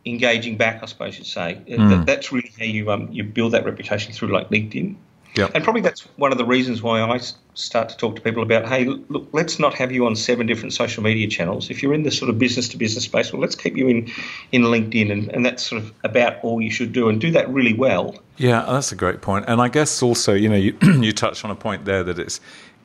engaging 0.06 0.56
back, 0.56 0.82
I 0.82 0.86
suppose 0.86 1.18
you'd 1.18 1.28
say. 1.28 1.62
Mm. 1.68 1.89
That, 1.89 2.06
that's 2.06 2.32
really 2.32 2.54
how 2.58 2.63
you 2.63 2.92
um, 2.92 3.10
you 3.12 3.24
build 3.24 3.52
that 3.52 3.66
reputation 3.66 4.13
through 4.13 4.30
like 4.30 4.50
LinkedIn. 4.50 4.96
Yep. 5.36 5.52
And 5.56 5.63
probably 5.63 5.82
that's 5.82 6.02
one 6.18 6.32
of 6.32 6.38
the 6.38 6.46
reasons 6.46 6.82
why 6.84 7.02
I 7.02 7.20
start 7.56 7.89
to 7.89 7.98
talk 7.98 8.16
to 8.16 8.22
people 8.22 8.44
about, 8.44 8.68
hey, 8.68 8.86
look, 8.86 9.28
let's 9.32 9.58
not 9.58 9.74
have 9.74 9.92
you 9.92 10.06
on 10.06 10.16
seven 10.16 10.46
different 10.46 10.74
social 10.74 11.02
media 11.02 11.28
channels. 11.28 11.72
If 11.72 11.82
you're 11.82 11.94
in 11.94 12.04
the 12.04 12.12
sort 12.12 12.30
of 12.30 12.38
business 12.38 12.70
to 12.70 12.78
business 12.78 13.06
space, 13.06 13.34
well, 13.34 13.42
let's 13.42 13.56
keep 13.56 13.76
you 13.76 13.88
in, 13.88 14.12
in 14.52 14.62
LinkedIn, 14.62 15.12
and, 15.12 15.30
and 15.32 15.44
that's 15.44 15.63
sort 15.63 15.82
of 15.82 15.92
about 16.04 16.38
all 16.44 16.62
you 16.62 16.70
should 16.70 16.94
do, 16.94 17.10
and 17.10 17.20
do 17.20 17.32
that 17.32 17.50
really 17.50 17.74
well. 17.74 18.16
Yeah, 18.38 18.63
that's 18.70 18.92
a 18.92 18.96
great 18.96 19.22
point. 19.22 19.46
And 19.48 19.60
I 19.60 19.70
guess 19.70 20.04
also, 20.04 20.34
you 20.34 20.50
know, 20.50 20.56
you, 20.56 20.78
you 21.02 21.12
touched 21.12 21.44
on 21.44 21.50
a 21.50 21.56
point 21.56 21.86
there 21.86 22.04
that 22.04 22.20
it's 22.20 22.39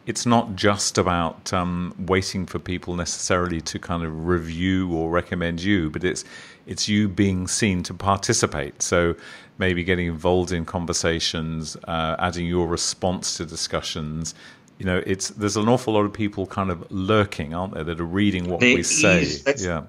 it's 0.09 0.25
not 0.25 0.57
just 0.57 0.97
about 0.97 1.53
um, 1.53 1.95
waiting 1.99 2.47
for 2.47 2.59
people 2.59 2.97
necessarily 2.97 3.61
to 3.61 3.79
kind 3.79 4.03
of 4.03 4.27
review 4.27 4.91
or 4.91 5.11
recommend 5.11 5.63
you, 5.63 5.91
but 5.91 6.03
it's 6.03 6.25
it's 6.67 6.89
you 6.89 7.09
being 7.11 7.47
seen 7.47 7.83
to 7.83 7.93
participate. 7.93 8.81
So 8.81 9.15
maybe 9.59 9.85
getting 9.85 10.07
involved 10.07 10.51
in 10.51 10.65
conversations, 10.65 11.77
uh, 11.87 12.17
adding 12.19 12.47
your 12.47 12.67
response 12.67 13.37
to 13.37 13.45
discussions. 13.45 14.35
You 14.79 14.87
know, 14.87 15.03
it's 15.05 15.29
there's 15.29 15.59
an 15.59 15.69
awful 15.69 15.93
lot 15.93 16.07
of 16.07 16.15
people 16.15 16.47
kind 16.47 16.71
of 16.71 16.91
lurking, 16.91 17.53
aren't 17.53 17.75
there, 17.75 17.85
that 17.85 18.01
are 18.01 18.05
reading 18.05 18.49
what 18.49 18.61
there 18.61 18.77
we 18.77 18.83
say. 18.83 19.21
Is, 19.21 19.63
yeah. 19.63 19.83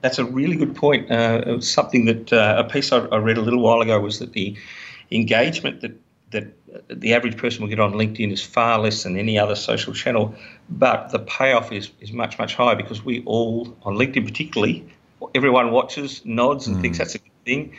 That's 0.00 0.18
a 0.18 0.24
really 0.24 0.56
good 0.56 0.74
point. 0.74 1.08
Uh, 1.12 1.60
something 1.60 2.06
that 2.06 2.32
uh, 2.32 2.64
a 2.66 2.68
piece 2.68 2.90
I, 2.90 2.98
I 3.06 3.18
read 3.18 3.38
a 3.38 3.40
little 3.40 3.60
while 3.60 3.80
ago 3.82 4.00
was 4.00 4.18
that 4.18 4.32
the 4.32 4.56
engagement 5.12 5.80
that 5.82 5.92
that 6.30 6.46
the 6.88 7.14
average 7.14 7.36
person 7.36 7.62
will 7.62 7.68
get 7.68 7.80
on 7.80 7.92
LinkedIn 7.92 8.32
is 8.32 8.42
far 8.42 8.78
less 8.78 9.02
than 9.02 9.16
any 9.16 9.38
other 9.38 9.54
social 9.54 9.94
channel, 9.94 10.34
but 10.68 11.10
the 11.10 11.18
payoff 11.18 11.72
is, 11.72 11.90
is 12.00 12.12
much, 12.12 12.38
much 12.38 12.54
higher 12.54 12.76
because 12.76 13.04
we 13.04 13.22
all, 13.24 13.76
on 13.82 13.96
LinkedIn 13.96 14.26
particularly, 14.26 14.86
everyone 15.34 15.70
watches, 15.70 16.24
nods, 16.24 16.66
and 16.66 16.76
mm. 16.76 16.80
thinks 16.82 16.98
that's 16.98 17.14
a 17.14 17.18
good 17.18 17.44
thing. 17.44 17.76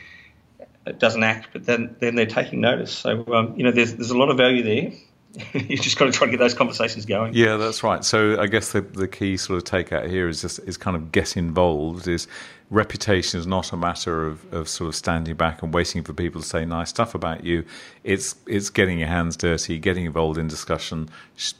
It 0.87 0.99
doesn't 0.99 1.23
act, 1.23 1.49
but 1.53 1.65
then, 1.65 1.95
then 1.99 2.15
they're 2.15 2.25
taking 2.25 2.61
notice. 2.61 2.91
So, 2.91 3.25
um, 3.33 3.53
you 3.55 3.63
know, 3.63 3.71
there's, 3.71 3.93
there's 3.93 4.09
a 4.09 4.17
lot 4.17 4.29
of 4.29 4.37
value 4.37 4.63
there. 4.63 4.91
you 5.53 5.77
just 5.77 5.97
got 5.97 6.05
to 6.05 6.11
try 6.11 6.25
to 6.25 6.31
get 6.31 6.39
those 6.39 6.53
conversations 6.53 7.05
going. 7.05 7.33
Yeah, 7.33 7.57
that's 7.57 7.83
right. 7.83 8.03
So 8.03 8.39
I 8.39 8.47
guess 8.47 8.71
the, 8.71 8.81
the 8.81 9.07
key 9.07 9.37
sort 9.37 9.57
of 9.57 9.63
takeout 9.63 10.09
here 10.09 10.27
is 10.27 10.41
just 10.41 10.59
is 10.59 10.77
kind 10.77 10.97
of 10.97 11.11
get 11.11 11.37
involved. 11.37 12.07
Is 12.07 12.27
reputation 12.71 13.39
is 13.39 13.47
not 13.47 13.71
a 13.71 13.77
matter 13.77 14.25
of, 14.25 14.51
of 14.53 14.67
sort 14.67 14.87
of 14.87 14.95
standing 14.95 15.35
back 15.35 15.61
and 15.61 15.73
waiting 15.73 16.03
for 16.03 16.13
people 16.13 16.41
to 16.41 16.47
say 16.47 16.65
nice 16.65 16.89
stuff 16.89 17.13
about 17.13 17.43
you. 17.43 17.63
It's 18.03 18.35
it's 18.47 18.69
getting 18.69 18.99
your 18.99 19.07
hands 19.07 19.37
dirty, 19.37 19.77
getting 19.77 20.05
involved 20.05 20.39
in 20.39 20.47
discussion, 20.47 21.09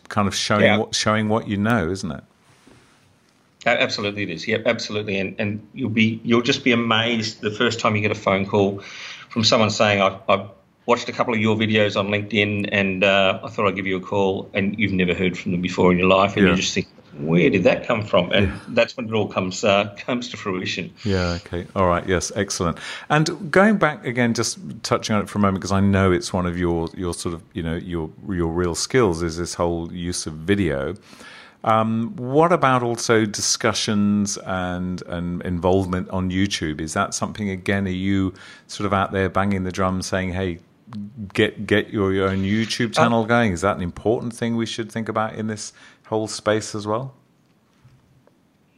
kind 0.08 0.28
of 0.28 0.36
showing 0.36 0.64
yeah. 0.64 0.78
what 0.78 0.96
showing 0.96 1.30
what 1.30 1.48
you 1.48 1.58
know, 1.58 1.90
isn't 1.90 2.12
it? 2.12 2.24
Absolutely, 3.66 4.24
it 4.24 4.30
is. 4.30 4.48
Yeah, 4.48 4.60
absolutely, 4.66 5.20
and 5.20 5.36
and 5.38 5.68
you'll 5.74 5.90
be 5.90 6.20
you'll 6.24 6.42
just 6.42 6.64
be 6.64 6.72
amazed 6.72 7.42
the 7.42 7.52
first 7.52 7.80
time 7.80 7.96
you 7.96 8.02
get 8.02 8.12
a 8.12 8.16
phone 8.16 8.48
call 8.48 8.80
from 9.30 9.44
someone 9.44 9.70
saying, 9.70 10.02
"I, 10.02 10.18
I 10.28 10.48
watched 10.90 11.08
a 11.08 11.12
couple 11.12 11.36
of 11.36 11.40
your 11.40 11.56
videos 11.56 11.96
on 11.96 12.08
LinkedIn, 12.08 12.68
and 12.72 13.04
uh, 13.04 13.40
I 13.44 13.50
thought 13.50 13.68
I'd 13.68 13.76
give 13.76 13.86
you 13.86 13.98
a 13.98 14.02
call," 14.02 14.50
and 14.56 14.78
you've 14.78 14.92
never 14.92 15.14
heard 15.14 15.38
from 15.38 15.52
them 15.52 15.62
before 15.62 15.92
in 15.92 16.00
your 16.00 16.08
life, 16.08 16.36
and 16.36 16.46
yeah. 16.46 16.52
you 16.52 16.58
just 16.58 16.74
think, 16.74 16.88
where 17.20 17.50
did 17.50 17.64
that 17.64 17.86
come 17.86 18.04
from? 18.04 18.32
And 18.32 18.48
yeah. 18.48 18.60
that's 18.70 18.98
when 18.98 19.08
it 19.08 19.14
all 19.14 19.28
comes 19.28 19.64
uh, 19.64 19.96
comes 20.00 20.30
to 20.30 20.38
fruition. 20.38 20.92
Yeah. 21.06 21.38
Okay. 21.46 21.68
All 21.76 21.88
right. 21.88 22.08
Yes. 22.08 22.32
Excellent. 22.36 22.78
And 23.10 23.52
going 23.52 23.78
back 23.78 24.04
again, 24.06 24.34
just 24.34 24.58
touching 24.84 25.16
on 25.16 25.22
it 25.22 25.30
for 25.30 25.38
a 25.38 25.42
moment, 25.42 25.62
because 25.62 25.72
I 25.72 25.80
know 25.80 26.12
it's 26.12 26.34
one 26.34 26.48
of 26.48 26.58
your 26.58 26.90
your 26.98 27.14
sort 27.14 27.36
of 27.36 27.44
you 27.54 27.62
know 27.62 27.76
your 27.76 28.10
your 28.28 28.52
real 28.52 28.74
skills 28.76 29.22
is 29.22 29.38
this 29.38 29.54
whole 29.54 29.94
use 29.94 30.26
of 30.26 30.34
video. 30.34 30.96
Um, 31.62 32.16
what 32.16 32.54
about 32.54 32.84
also 32.84 33.26
discussions 33.26 34.38
and, 34.38 35.02
and 35.08 35.42
involvement 35.42 36.08
on 36.10 36.32
YouTube? 36.32 36.80
Is 36.80 36.94
that 36.94 37.14
something 37.14 37.50
again? 37.50 37.86
Are 37.86 37.90
you 37.90 38.34
sort 38.68 38.86
of 38.86 38.94
out 38.94 39.12
there 39.12 39.28
banging 39.28 39.66
the 39.66 39.72
drum, 39.72 40.02
saying, 40.02 40.32
"Hey, 40.32 40.60
get 41.34 41.66
get 41.68 41.90
your, 41.90 42.14
your 42.14 42.30
own 42.30 42.40
YouTube 42.40 42.88
um, 42.88 42.92
channel 42.92 43.26
going"? 43.26 43.54
Is 43.54 43.62
that 43.62 43.76
an 43.76 43.82
important 43.82 44.34
thing 44.34 44.56
we 44.56 44.66
should 44.66 44.92
think 44.92 45.10
about 45.10 45.36
in 45.36 45.48
this 45.48 45.74
whole 46.08 46.28
space 46.28 46.76
as 46.76 46.88
well? 46.88 47.14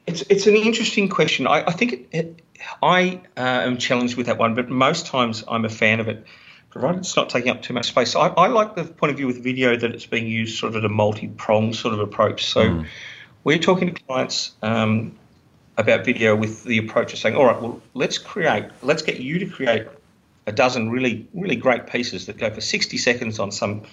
It's 0.07 0.21
it's 0.29 0.47
an 0.47 0.55
interesting 0.55 1.09
question. 1.09 1.47
I, 1.47 1.63
I 1.67 1.71
think 1.71 1.93
it, 1.93 2.07
it, 2.11 2.41
I 2.81 3.21
uh, 3.37 3.41
am 3.41 3.77
challenged 3.77 4.17
with 4.17 4.25
that 4.27 4.37
one, 4.37 4.55
but 4.55 4.69
most 4.69 5.05
times 5.05 5.43
I'm 5.47 5.65
a 5.65 5.69
fan 5.69 5.99
of 5.99 6.07
it 6.07 6.25
provided 6.71 6.99
it's 6.99 7.15
not 7.15 7.29
taking 7.29 7.51
up 7.51 7.61
too 7.61 7.73
much 7.73 7.87
space. 7.87 8.15
I, 8.15 8.27
I, 8.27 8.47
like 8.47 8.75
the 8.75 8.85
point 8.85 9.11
of 9.11 9.17
view 9.17 9.27
with 9.27 9.43
video 9.43 9.75
that 9.75 9.91
it's 9.91 10.05
being 10.05 10.25
used 10.25 10.57
sort 10.57 10.71
of 10.71 10.77
at 10.77 10.85
a 10.85 10.89
multi-pronged 10.89 11.75
sort 11.75 11.93
of 11.93 11.99
approach. 11.99 12.45
So 12.45 12.61
mm. 12.61 12.87
we're 13.43 13.59
talking 13.59 13.93
to 13.93 14.03
clients 14.03 14.53
um, 14.61 15.17
about 15.77 16.05
video 16.05 16.35
with 16.35 16.63
the 16.63 16.77
approach 16.77 17.11
of 17.13 17.19
saying, 17.19 17.35
all 17.35 17.45
right, 17.45 17.61
well, 17.61 17.81
let's 17.93 18.17
create, 18.17 18.65
let's 18.81 19.01
get 19.01 19.19
you 19.19 19.39
to 19.39 19.45
create 19.45 19.85
a 20.47 20.51
dozen 20.51 20.89
really, 20.89 21.27
really 21.33 21.55
great 21.55 21.87
pieces 21.87 22.25
that 22.25 22.37
go 22.37 22.49
for 22.49 22.61
60 22.61 22.97
seconds 22.97 23.39
on 23.39 23.51
some 23.51 23.83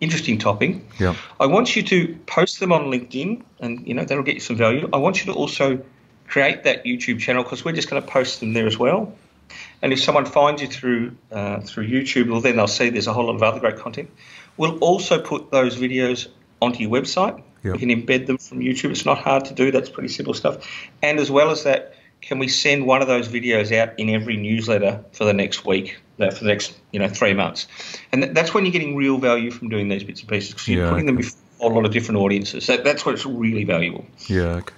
interesting 0.00 0.38
topic. 0.38 0.76
Yeah. 0.98 1.16
I 1.40 1.46
want 1.46 1.76
you 1.76 1.82
to 1.82 2.18
post 2.26 2.60
them 2.60 2.72
on 2.72 2.84
LinkedIn 2.84 3.42
and, 3.60 3.86
you 3.86 3.94
know, 3.94 4.04
that'll 4.04 4.24
get 4.24 4.34
you 4.34 4.40
some 4.40 4.56
value. 4.56 4.88
I 4.92 4.98
want 4.98 5.24
you 5.24 5.32
to 5.32 5.38
also 5.38 5.82
create 6.26 6.64
that 6.64 6.84
YouTube 6.84 7.20
channel 7.20 7.42
because 7.42 7.64
we're 7.64 7.72
just 7.72 7.88
going 7.88 8.02
to 8.02 8.08
post 8.08 8.40
them 8.40 8.52
there 8.52 8.66
as 8.66 8.78
well. 8.78 9.16
And 9.82 9.92
if 9.92 10.02
someone 10.02 10.24
finds 10.24 10.62
you 10.62 10.68
through 10.68 11.16
uh, 11.30 11.60
through 11.60 11.88
YouTube, 11.88 12.30
well, 12.30 12.40
then 12.40 12.56
they'll 12.56 12.66
see 12.66 12.88
there's 12.88 13.06
a 13.06 13.12
whole 13.12 13.26
lot 13.26 13.36
of 13.36 13.42
other 13.42 13.60
great 13.60 13.76
content. 13.76 14.10
We'll 14.56 14.78
also 14.78 15.20
put 15.20 15.50
those 15.50 15.76
videos 15.76 16.28
onto 16.62 16.80
your 16.80 16.90
website. 16.90 17.42
Yep. 17.62 17.74
You 17.74 17.78
can 17.78 17.88
embed 17.88 18.26
them 18.26 18.38
from 18.38 18.60
YouTube. 18.60 18.90
It's 18.90 19.04
not 19.04 19.18
hard 19.18 19.46
to 19.46 19.54
do. 19.54 19.70
That's 19.70 19.90
pretty 19.90 20.08
simple 20.08 20.34
stuff. 20.34 20.66
And 21.02 21.18
as 21.18 21.30
well 21.30 21.50
as 21.50 21.64
that, 21.64 21.93
can 22.26 22.38
we 22.38 22.48
send 22.48 22.86
one 22.86 23.02
of 23.02 23.08
those 23.08 23.28
videos 23.28 23.76
out 23.76 23.98
in 23.98 24.08
every 24.08 24.36
newsletter 24.36 25.04
for 25.12 25.24
the 25.24 25.32
next 25.32 25.66
week, 25.66 26.00
uh, 26.18 26.30
for 26.30 26.44
the 26.44 26.50
next 26.50 26.74
you 26.92 26.98
know 26.98 27.08
three 27.08 27.34
months? 27.34 27.66
And 28.12 28.22
that's 28.22 28.54
when 28.54 28.64
you're 28.64 28.72
getting 28.72 28.96
real 28.96 29.18
value 29.18 29.50
from 29.50 29.68
doing 29.68 29.88
these 29.88 30.04
bits 30.04 30.20
and 30.20 30.28
pieces 30.28 30.50
because 30.50 30.68
you're 30.68 30.84
yeah, 30.84 30.90
putting 30.90 31.06
them 31.06 31.16
before 31.16 31.70
a 31.70 31.74
lot 31.74 31.84
of 31.84 31.92
different 31.92 32.20
audiences. 32.20 32.64
So 32.64 32.76
that's 32.78 33.04
where 33.04 33.14
it's 33.14 33.26
really 33.26 33.64
valuable. 33.64 34.06
Yeah. 34.26 34.56
Okay. 34.56 34.74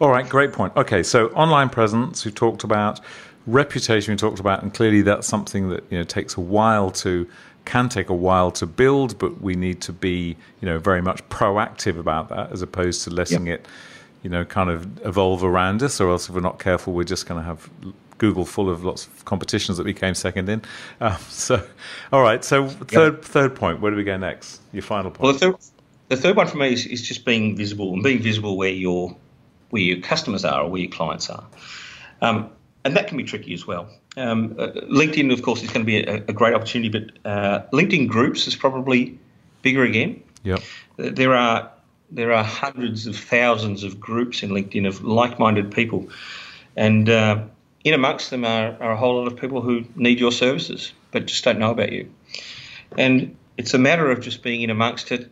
All 0.00 0.10
right. 0.10 0.28
Great 0.28 0.52
point. 0.52 0.76
Okay. 0.76 1.02
So 1.02 1.28
online 1.28 1.70
presence 1.70 2.24
we've 2.24 2.34
talked 2.34 2.64
about 2.64 3.00
reputation 3.46 4.12
we 4.12 4.16
talked 4.18 4.40
about, 4.40 4.62
and 4.62 4.72
clearly 4.72 5.02
that's 5.02 5.26
something 5.26 5.70
that 5.70 5.84
you 5.90 5.98
know 5.98 6.04
takes 6.04 6.36
a 6.36 6.40
while 6.40 6.90
to 6.90 7.26
can 7.64 7.88
take 7.88 8.08
a 8.08 8.14
while 8.14 8.50
to 8.50 8.66
build, 8.66 9.18
but 9.18 9.40
we 9.40 9.54
need 9.54 9.80
to 9.82 9.92
be 9.92 10.36
you 10.60 10.66
know 10.66 10.78
very 10.78 11.00
much 11.00 11.26
proactive 11.30 11.98
about 11.98 12.28
that 12.28 12.52
as 12.52 12.60
opposed 12.60 13.04
to 13.04 13.10
letting 13.10 13.46
yep. 13.46 13.60
it 13.60 13.66
you 14.22 14.30
know 14.30 14.44
kind 14.44 14.70
of 14.70 15.04
evolve 15.06 15.42
around 15.44 15.82
us, 15.82 16.00
or 16.00 16.10
else 16.10 16.28
if 16.28 16.34
we're 16.34 16.40
not 16.40 16.58
careful, 16.58 16.92
we're 16.92 17.04
just 17.04 17.26
going 17.26 17.40
to 17.40 17.46
have 17.46 17.68
Google 18.18 18.44
full 18.44 18.68
of 18.68 18.84
lots 18.84 19.06
of 19.06 19.24
competitions 19.24 19.78
that 19.78 19.84
we 19.84 19.94
came 19.94 20.14
second 20.14 20.48
in. 20.48 20.62
Um, 21.00 21.16
so, 21.28 21.66
all 22.12 22.22
right. 22.22 22.44
So 22.44 22.68
third 22.68 23.14
yep. 23.14 23.24
third 23.24 23.56
point. 23.56 23.80
Where 23.80 23.90
do 23.90 23.96
we 23.96 24.04
go 24.04 24.18
next? 24.18 24.60
Your 24.72 24.82
final 24.82 25.10
point. 25.10 25.22
Well, 25.22 25.32
the 25.32 25.38
third, 25.38 25.54
the 26.08 26.16
third 26.16 26.36
one 26.36 26.46
for 26.46 26.58
me 26.58 26.72
is, 26.72 26.84
is 26.84 27.00
just 27.00 27.24
being 27.24 27.56
visible 27.56 27.94
and 27.94 28.02
being 28.02 28.20
visible 28.20 28.58
where 28.58 28.70
your 28.70 29.16
where 29.70 29.80
your 29.80 30.00
customers 30.00 30.44
are 30.44 30.64
or 30.64 30.70
where 30.70 30.82
your 30.82 30.90
clients 30.90 31.30
are. 31.30 31.46
Um, 32.20 32.50
and 32.84 32.94
that 32.96 33.08
can 33.08 33.16
be 33.16 33.24
tricky 33.24 33.54
as 33.54 33.66
well. 33.66 33.88
Um, 34.16 34.56
uh, 34.58 34.68
LinkedIn, 34.90 35.32
of 35.32 35.42
course, 35.42 35.62
is 35.62 35.70
going 35.70 35.86
to 35.86 35.86
be 35.86 35.98
a, 35.98 36.16
a 36.28 36.32
great 36.32 36.54
opportunity, 36.54 36.88
but 36.88 37.30
uh, 37.30 37.62
LinkedIn 37.72 38.08
Groups 38.08 38.46
is 38.46 38.56
probably 38.56 39.18
bigger 39.62 39.84
again. 39.84 40.22
Yep. 40.42 40.60
Uh, 40.98 41.10
there 41.12 41.34
are 41.34 41.70
there 42.10 42.32
are 42.32 42.44
hundreds 42.44 43.06
of 43.06 43.16
thousands 43.16 43.84
of 43.84 44.00
groups 44.00 44.42
in 44.42 44.50
LinkedIn 44.50 44.86
of 44.86 45.02
like-minded 45.04 45.70
people, 45.72 46.08
and 46.76 47.08
uh, 47.08 47.44
in 47.84 47.94
amongst 47.94 48.30
them 48.30 48.44
are, 48.44 48.76
are 48.80 48.92
a 48.92 48.96
whole 48.96 49.16
lot 49.16 49.26
of 49.26 49.38
people 49.38 49.60
who 49.60 49.84
need 49.96 50.20
your 50.20 50.32
services 50.32 50.92
but 51.10 51.26
just 51.26 51.44
don't 51.44 51.58
know 51.58 51.70
about 51.70 51.92
you. 51.92 52.10
And 52.96 53.36
it's 53.56 53.74
a 53.74 53.78
matter 53.78 54.10
of 54.10 54.20
just 54.20 54.42
being 54.42 54.62
in 54.62 54.70
amongst 54.70 55.12
it, 55.12 55.30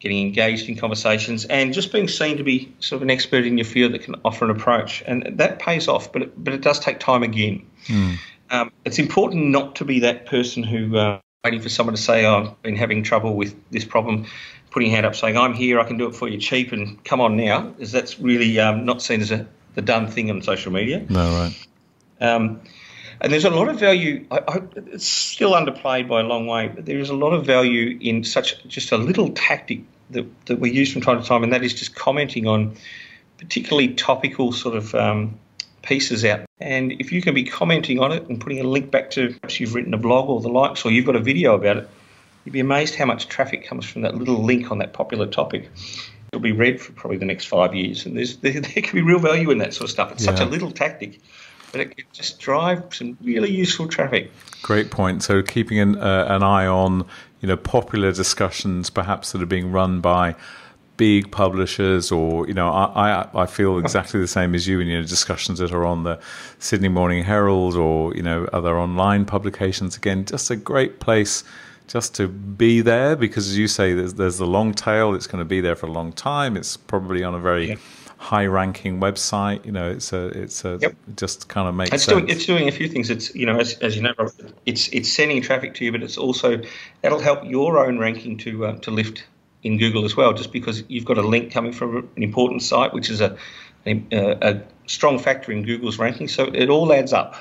getting 0.00 0.26
engaged 0.26 0.68
in 0.68 0.76
conversations, 0.76 1.44
and 1.44 1.72
just 1.72 1.92
being 1.92 2.08
seen 2.08 2.36
to 2.36 2.44
be 2.44 2.72
sort 2.80 2.98
of 2.98 3.02
an 3.02 3.10
expert 3.10 3.44
in 3.44 3.58
your 3.58 3.64
field 3.64 3.92
that 3.92 4.02
can 4.02 4.16
offer 4.24 4.44
an 4.44 4.50
approach. 4.50 5.02
And 5.06 5.38
that 5.38 5.58
pays 5.58 5.88
off, 5.88 6.12
but 6.12 6.22
it, 6.22 6.44
but 6.44 6.54
it 6.54 6.60
does 6.60 6.78
take 6.80 7.00
time 7.00 7.22
again. 7.22 7.66
Mm. 7.86 8.16
Um, 8.50 8.72
it's 8.84 8.98
important 8.98 9.46
not 9.46 9.76
to 9.76 9.84
be 9.84 10.00
that 10.00 10.26
person 10.26 10.62
who 10.62 10.96
uh, 10.96 11.20
waiting 11.44 11.60
for 11.60 11.68
someone 11.68 11.94
to 11.94 12.00
say, 12.00 12.24
oh, 12.24 12.36
"I've 12.36 12.62
been 12.62 12.76
having 12.76 13.02
trouble 13.02 13.34
with 13.34 13.54
this 13.70 13.84
problem," 13.84 14.26
putting 14.78 14.92
your 14.92 14.96
hand 14.96 15.06
up, 15.06 15.16
saying, 15.16 15.36
"I'm 15.36 15.54
here, 15.54 15.80
I 15.80 15.84
can 15.84 15.98
do 15.98 16.06
it 16.06 16.14
for 16.14 16.28
you 16.28 16.38
cheap," 16.38 16.70
and 16.70 17.02
come 17.02 17.20
on 17.20 17.36
now, 17.36 17.74
is 17.80 17.90
that's 17.90 18.20
really 18.20 18.60
um, 18.60 18.84
not 18.84 19.02
seen 19.02 19.20
as 19.20 19.32
a 19.32 19.44
the 19.74 19.82
done 19.82 20.06
thing 20.06 20.30
on 20.30 20.40
social 20.40 20.72
media. 20.72 21.04
No, 21.08 21.20
right. 21.20 21.66
Um, 22.20 22.60
and 23.20 23.32
there's 23.32 23.44
a 23.44 23.50
lot 23.50 23.68
of 23.68 23.80
value. 23.80 24.24
I, 24.30 24.38
I, 24.38 24.62
it's 24.76 25.06
still 25.06 25.52
underplayed 25.52 26.08
by 26.08 26.20
a 26.20 26.22
long 26.22 26.46
way, 26.46 26.68
but 26.68 26.86
there 26.86 27.00
is 27.00 27.10
a 27.10 27.14
lot 27.14 27.32
of 27.32 27.44
value 27.44 27.98
in 28.00 28.22
such 28.22 28.64
just 28.68 28.92
a 28.92 28.96
little 28.96 29.30
tactic 29.30 29.80
that, 30.10 30.26
that 30.46 30.60
we 30.60 30.70
use 30.70 30.92
from 30.92 31.02
time 31.02 31.20
to 31.20 31.26
time, 31.26 31.42
and 31.42 31.52
that 31.52 31.64
is 31.64 31.74
just 31.74 31.96
commenting 31.96 32.46
on 32.46 32.76
particularly 33.38 33.94
topical 33.94 34.52
sort 34.52 34.76
of 34.76 34.94
um, 34.94 35.40
pieces 35.82 36.24
out. 36.24 36.46
And 36.60 36.92
if 36.92 37.10
you 37.10 37.20
can 37.20 37.34
be 37.34 37.42
commenting 37.42 37.98
on 37.98 38.12
it 38.12 38.28
and 38.28 38.40
putting 38.40 38.60
a 38.60 38.64
link 38.64 38.92
back 38.92 39.10
to 39.12 39.34
perhaps 39.40 39.58
you've 39.58 39.74
written 39.74 39.92
a 39.92 39.98
blog 39.98 40.28
or 40.28 40.40
the 40.40 40.48
likes, 40.48 40.84
or 40.84 40.92
you've 40.92 41.06
got 41.06 41.16
a 41.16 41.20
video 41.20 41.56
about 41.56 41.78
it, 41.78 41.88
you'd 42.48 42.52
be 42.52 42.60
amazed 42.60 42.94
how 42.94 43.04
much 43.04 43.28
traffic 43.28 43.66
comes 43.66 43.84
from 43.84 44.00
that 44.00 44.14
little 44.14 44.42
link 44.42 44.70
on 44.70 44.78
that 44.78 44.94
popular 44.94 45.26
topic. 45.26 45.68
It'll 46.32 46.40
be 46.40 46.52
read 46.52 46.80
for 46.80 46.92
probably 46.92 47.18
the 47.18 47.26
next 47.26 47.44
five 47.44 47.74
years, 47.74 48.06
and 48.06 48.16
there's 48.16 48.36
there, 48.38 48.58
there 48.58 48.82
can 48.82 48.94
be 48.94 49.02
real 49.02 49.18
value 49.18 49.50
in 49.50 49.58
that 49.58 49.74
sort 49.74 49.84
of 49.84 49.90
stuff. 49.90 50.12
It's 50.12 50.24
yeah. 50.24 50.34
such 50.34 50.40
a 50.40 50.46
little 50.50 50.70
tactic 50.70 51.20
but 51.70 51.82
it 51.82 51.94
can 51.94 52.06
just 52.14 52.38
drive 52.38 52.82
some 52.94 53.18
really 53.22 53.50
useful 53.50 53.86
traffic. 53.86 54.32
Great 54.62 54.90
point. 54.90 55.22
So 55.22 55.42
keeping 55.42 55.78
an, 55.78 55.98
uh, 55.98 56.24
an 56.30 56.42
eye 56.42 56.66
on 56.66 57.04
you 57.40 57.48
know 57.48 57.58
popular 57.58 58.10
discussions, 58.10 58.88
perhaps 58.88 59.32
that 59.32 59.42
are 59.42 59.46
being 59.46 59.70
run 59.70 60.00
by 60.00 60.34
big 60.96 61.30
publishers, 61.30 62.10
or 62.10 62.48
you 62.48 62.54
know, 62.54 62.70
I, 62.70 63.10
I, 63.10 63.42
I 63.42 63.46
feel 63.46 63.76
exactly 63.76 64.18
the 64.18 64.26
same 64.26 64.54
as 64.54 64.66
you 64.66 64.80
in 64.80 64.88
you 64.88 64.98
know 64.98 65.06
discussions 65.06 65.58
that 65.58 65.72
are 65.72 65.84
on 65.84 66.04
the 66.04 66.18
Sydney 66.58 66.88
Morning 66.88 67.22
Herald 67.22 67.76
or 67.76 68.14
you 68.16 68.22
know 68.22 68.48
other 68.52 68.78
online 68.78 69.26
publications. 69.26 69.94
Again, 69.94 70.24
just 70.24 70.50
a 70.50 70.56
great 70.56 71.00
place 71.00 71.44
just 71.88 72.14
to 72.16 72.28
be 72.28 72.80
there 72.80 73.16
because, 73.16 73.48
as 73.48 73.58
you 73.58 73.66
say, 73.66 73.94
there's, 73.94 74.14
there's 74.14 74.38
the 74.38 74.46
long 74.46 74.72
tail. 74.72 75.14
It's 75.14 75.26
going 75.26 75.40
to 75.40 75.48
be 75.48 75.60
there 75.60 75.74
for 75.74 75.86
a 75.86 75.92
long 75.92 76.12
time. 76.12 76.56
It's 76.56 76.76
probably 76.76 77.24
on 77.24 77.34
a 77.34 77.40
very 77.40 77.70
yeah 77.70 77.76
high 78.18 78.46
ranking 78.46 79.00
website. 79.00 79.64
You 79.64 79.72
know, 79.72 79.90
it's 79.90 80.12
a 80.12 80.26
it's 80.26 80.64
a 80.64 80.78
yep. 80.80 80.94
just 81.16 81.48
kind 81.48 81.68
of 81.68 81.74
makes 81.74 81.92
it's 81.92 82.04
sense. 82.04 82.18
Doing, 82.18 82.28
it's 82.28 82.46
doing 82.46 82.68
a 82.68 82.72
few 82.72 82.88
things. 82.88 83.10
It's 83.10 83.34
you 83.34 83.46
know 83.46 83.58
as, 83.58 83.74
as 83.78 83.96
you 83.96 84.02
know, 84.02 84.14
it's 84.66 84.88
it's 84.88 85.10
sending 85.10 85.40
traffic 85.40 85.74
to 85.74 85.84
you, 85.84 85.92
but 85.92 86.02
it's 86.02 86.18
also 86.18 86.60
that'll 87.00 87.20
help 87.20 87.44
your 87.44 87.84
own 87.84 87.98
ranking 87.98 88.36
to 88.38 88.66
uh, 88.66 88.76
to 88.80 88.90
lift 88.90 89.24
in 89.62 89.78
Google 89.78 90.04
as 90.04 90.16
well. 90.16 90.32
Just 90.34 90.52
because 90.52 90.82
you've 90.88 91.04
got 91.04 91.16
a 91.16 91.22
link 91.22 91.52
coming 91.52 91.72
from 91.72 92.08
an 92.16 92.22
important 92.22 92.62
site, 92.62 92.92
which 92.92 93.08
is 93.08 93.20
a 93.20 93.36
a, 93.86 94.02
a 94.12 94.62
strong 94.86 95.18
factor 95.18 95.52
in 95.52 95.62
Google's 95.62 95.98
ranking. 95.98 96.28
So 96.28 96.44
it 96.44 96.68
all 96.68 96.92
adds 96.92 97.12
up. 97.12 97.36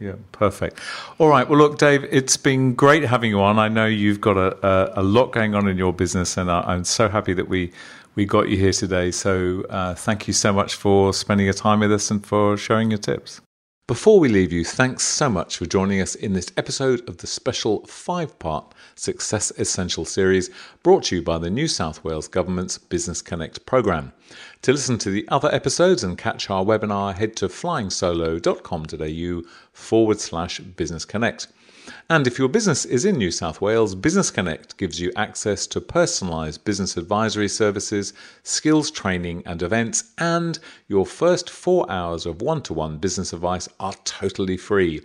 Yeah, 0.00 0.14
perfect. 0.30 0.78
All 1.18 1.28
right. 1.28 1.48
Well, 1.48 1.58
look, 1.58 1.78
Dave, 1.78 2.04
it's 2.04 2.36
been 2.36 2.74
great 2.74 3.02
having 3.02 3.30
you 3.30 3.40
on. 3.40 3.58
I 3.58 3.68
know 3.68 3.86
you've 3.86 4.20
got 4.20 4.36
a, 4.36 4.56
a, 4.64 5.00
a 5.00 5.02
lot 5.02 5.32
going 5.32 5.56
on 5.56 5.66
in 5.66 5.76
your 5.76 5.92
business, 5.92 6.36
and 6.36 6.50
I, 6.50 6.60
I'm 6.60 6.84
so 6.84 7.08
happy 7.08 7.32
that 7.34 7.48
we 7.48 7.72
we 8.14 8.24
got 8.24 8.48
you 8.48 8.56
here 8.56 8.72
today. 8.72 9.10
So 9.10 9.64
uh, 9.70 9.94
thank 9.94 10.26
you 10.26 10.34
so 10.34 10.52
much 10.52 10.74
for 10.74 11.12
spending 11.12 11.46
your 11.46 11.54
time 11.54 11.80
with 11.80 11.92
us 11.92 12.10
and 12.10 12.24
for 12.24 12.56
sharing 12.56 12.90
your 12.90 12.98
tips. 12.98 13.40
Before 13.88 14.20
we 14.20 14.28
leave 14.28 14.52
you, 14.52 14.64
thanks 14.64 15.02
so 15.02 15.30
much 15.30 15.56
for 15.56 15.64
joining 15.64 16.00
us 16.00 16.14
in 16.14 16.34
this 16.34 16.52
episode 16.58 17.08
of 17.08 17.16
the 17.18 17.26
special 17.26 17.86
five 17.86 18.38
part 18.38 18.74
Success 18.96 19.50
Essential 19.52 20.04
series 20.04 20.50
brought 20.82 21.04
to 21.04 21.16
you 21.16 21.22
by 21.22 21.38
the 21.38 21.48
New 21.48 21.66
South 21.66 22.04
Wales 22.04 22.28
Government's 22.28 22.76
Business 22.76 23.22
Connect 23.22 23.64
programme. 23.64 24.12
To 24.62 24.72
listen 24.72 24.98
to 24.98 25.10
the 25.10 25.26
other 25.28 25.52
episodes 25.54 26.02
and 26.02 26.18
catch 26.18 26.50
our 26.50 26.64
webinar, 26.64 27.14
head 27.14 27.36
to 27.36 27.48
flyingsolo.com.au 27.48 29.42
forward 29.72 30.20
slash 30.20 30.60
business 30.60 31.04
connect. 31.04 31.48
And 32.10 32.26
if 32.26 32.38
your 32.38 32.48
business 32.48 32.84
is 32.84 33.04
in 33.04 33.16
New 33.16 33.30
South 33.30 33.60
Wales, 33.60 33.94
Business 33.94 34.30
Connect 34.30 34.76
gives 34.76 35.00
you 35.00 35.12
access 35.16 35.66
to 35.68 35.80
personalised 35.80 36.64
business 36.64 36.96
advisory 36.96 37.48
services, 37.48 38.12
skills 38.42 38.90
training 38.90 39.42
and 39.46 39.62
events, 39.62 40.12
and 40.18 40.58
your 40.88 41.06
first 41.06 41.50
four 41.50 41.90
hours 41.90 42.26
of 42.26 42.42
one 42.42 42.62
to 42.62 42.74
one 42.74 42.98
business 42.98 43.32
advice 43.32 43.68
are 43.80 43.94
totally 44.04 44.56
free. 44.56 45.00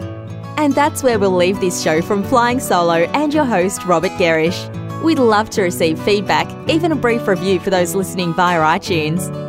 And 0.58 0.74
that's 0.74 1.04
where 1.04 1.20
we'll 1.20 1.32
leave 1.32 1.60
this 1.60 1.82
show 1.82 2.02
from 2.02 2.24
Flying 2.24 2.60
Solo 2.60 3.04
and 3.14 3.34
your 3.34 3.46
host, 3.46 3.86
Robert 3.86 4.12
Gerrish. 4.14 5.04
We'd 5.04 5.20
love 5.20 5.50
to 5.52 5.62
receive 5.62 6.00
feedback, 6.02 6.50
even 6.70 6.92
a 6.92 6.96
brief 6.96 7.28
review 7.28 7.60
for 7.60 7.70
those 7.70 7.96
listening 7.96 8.34
via 8.34 8.60
iTunes. 8.60 9.49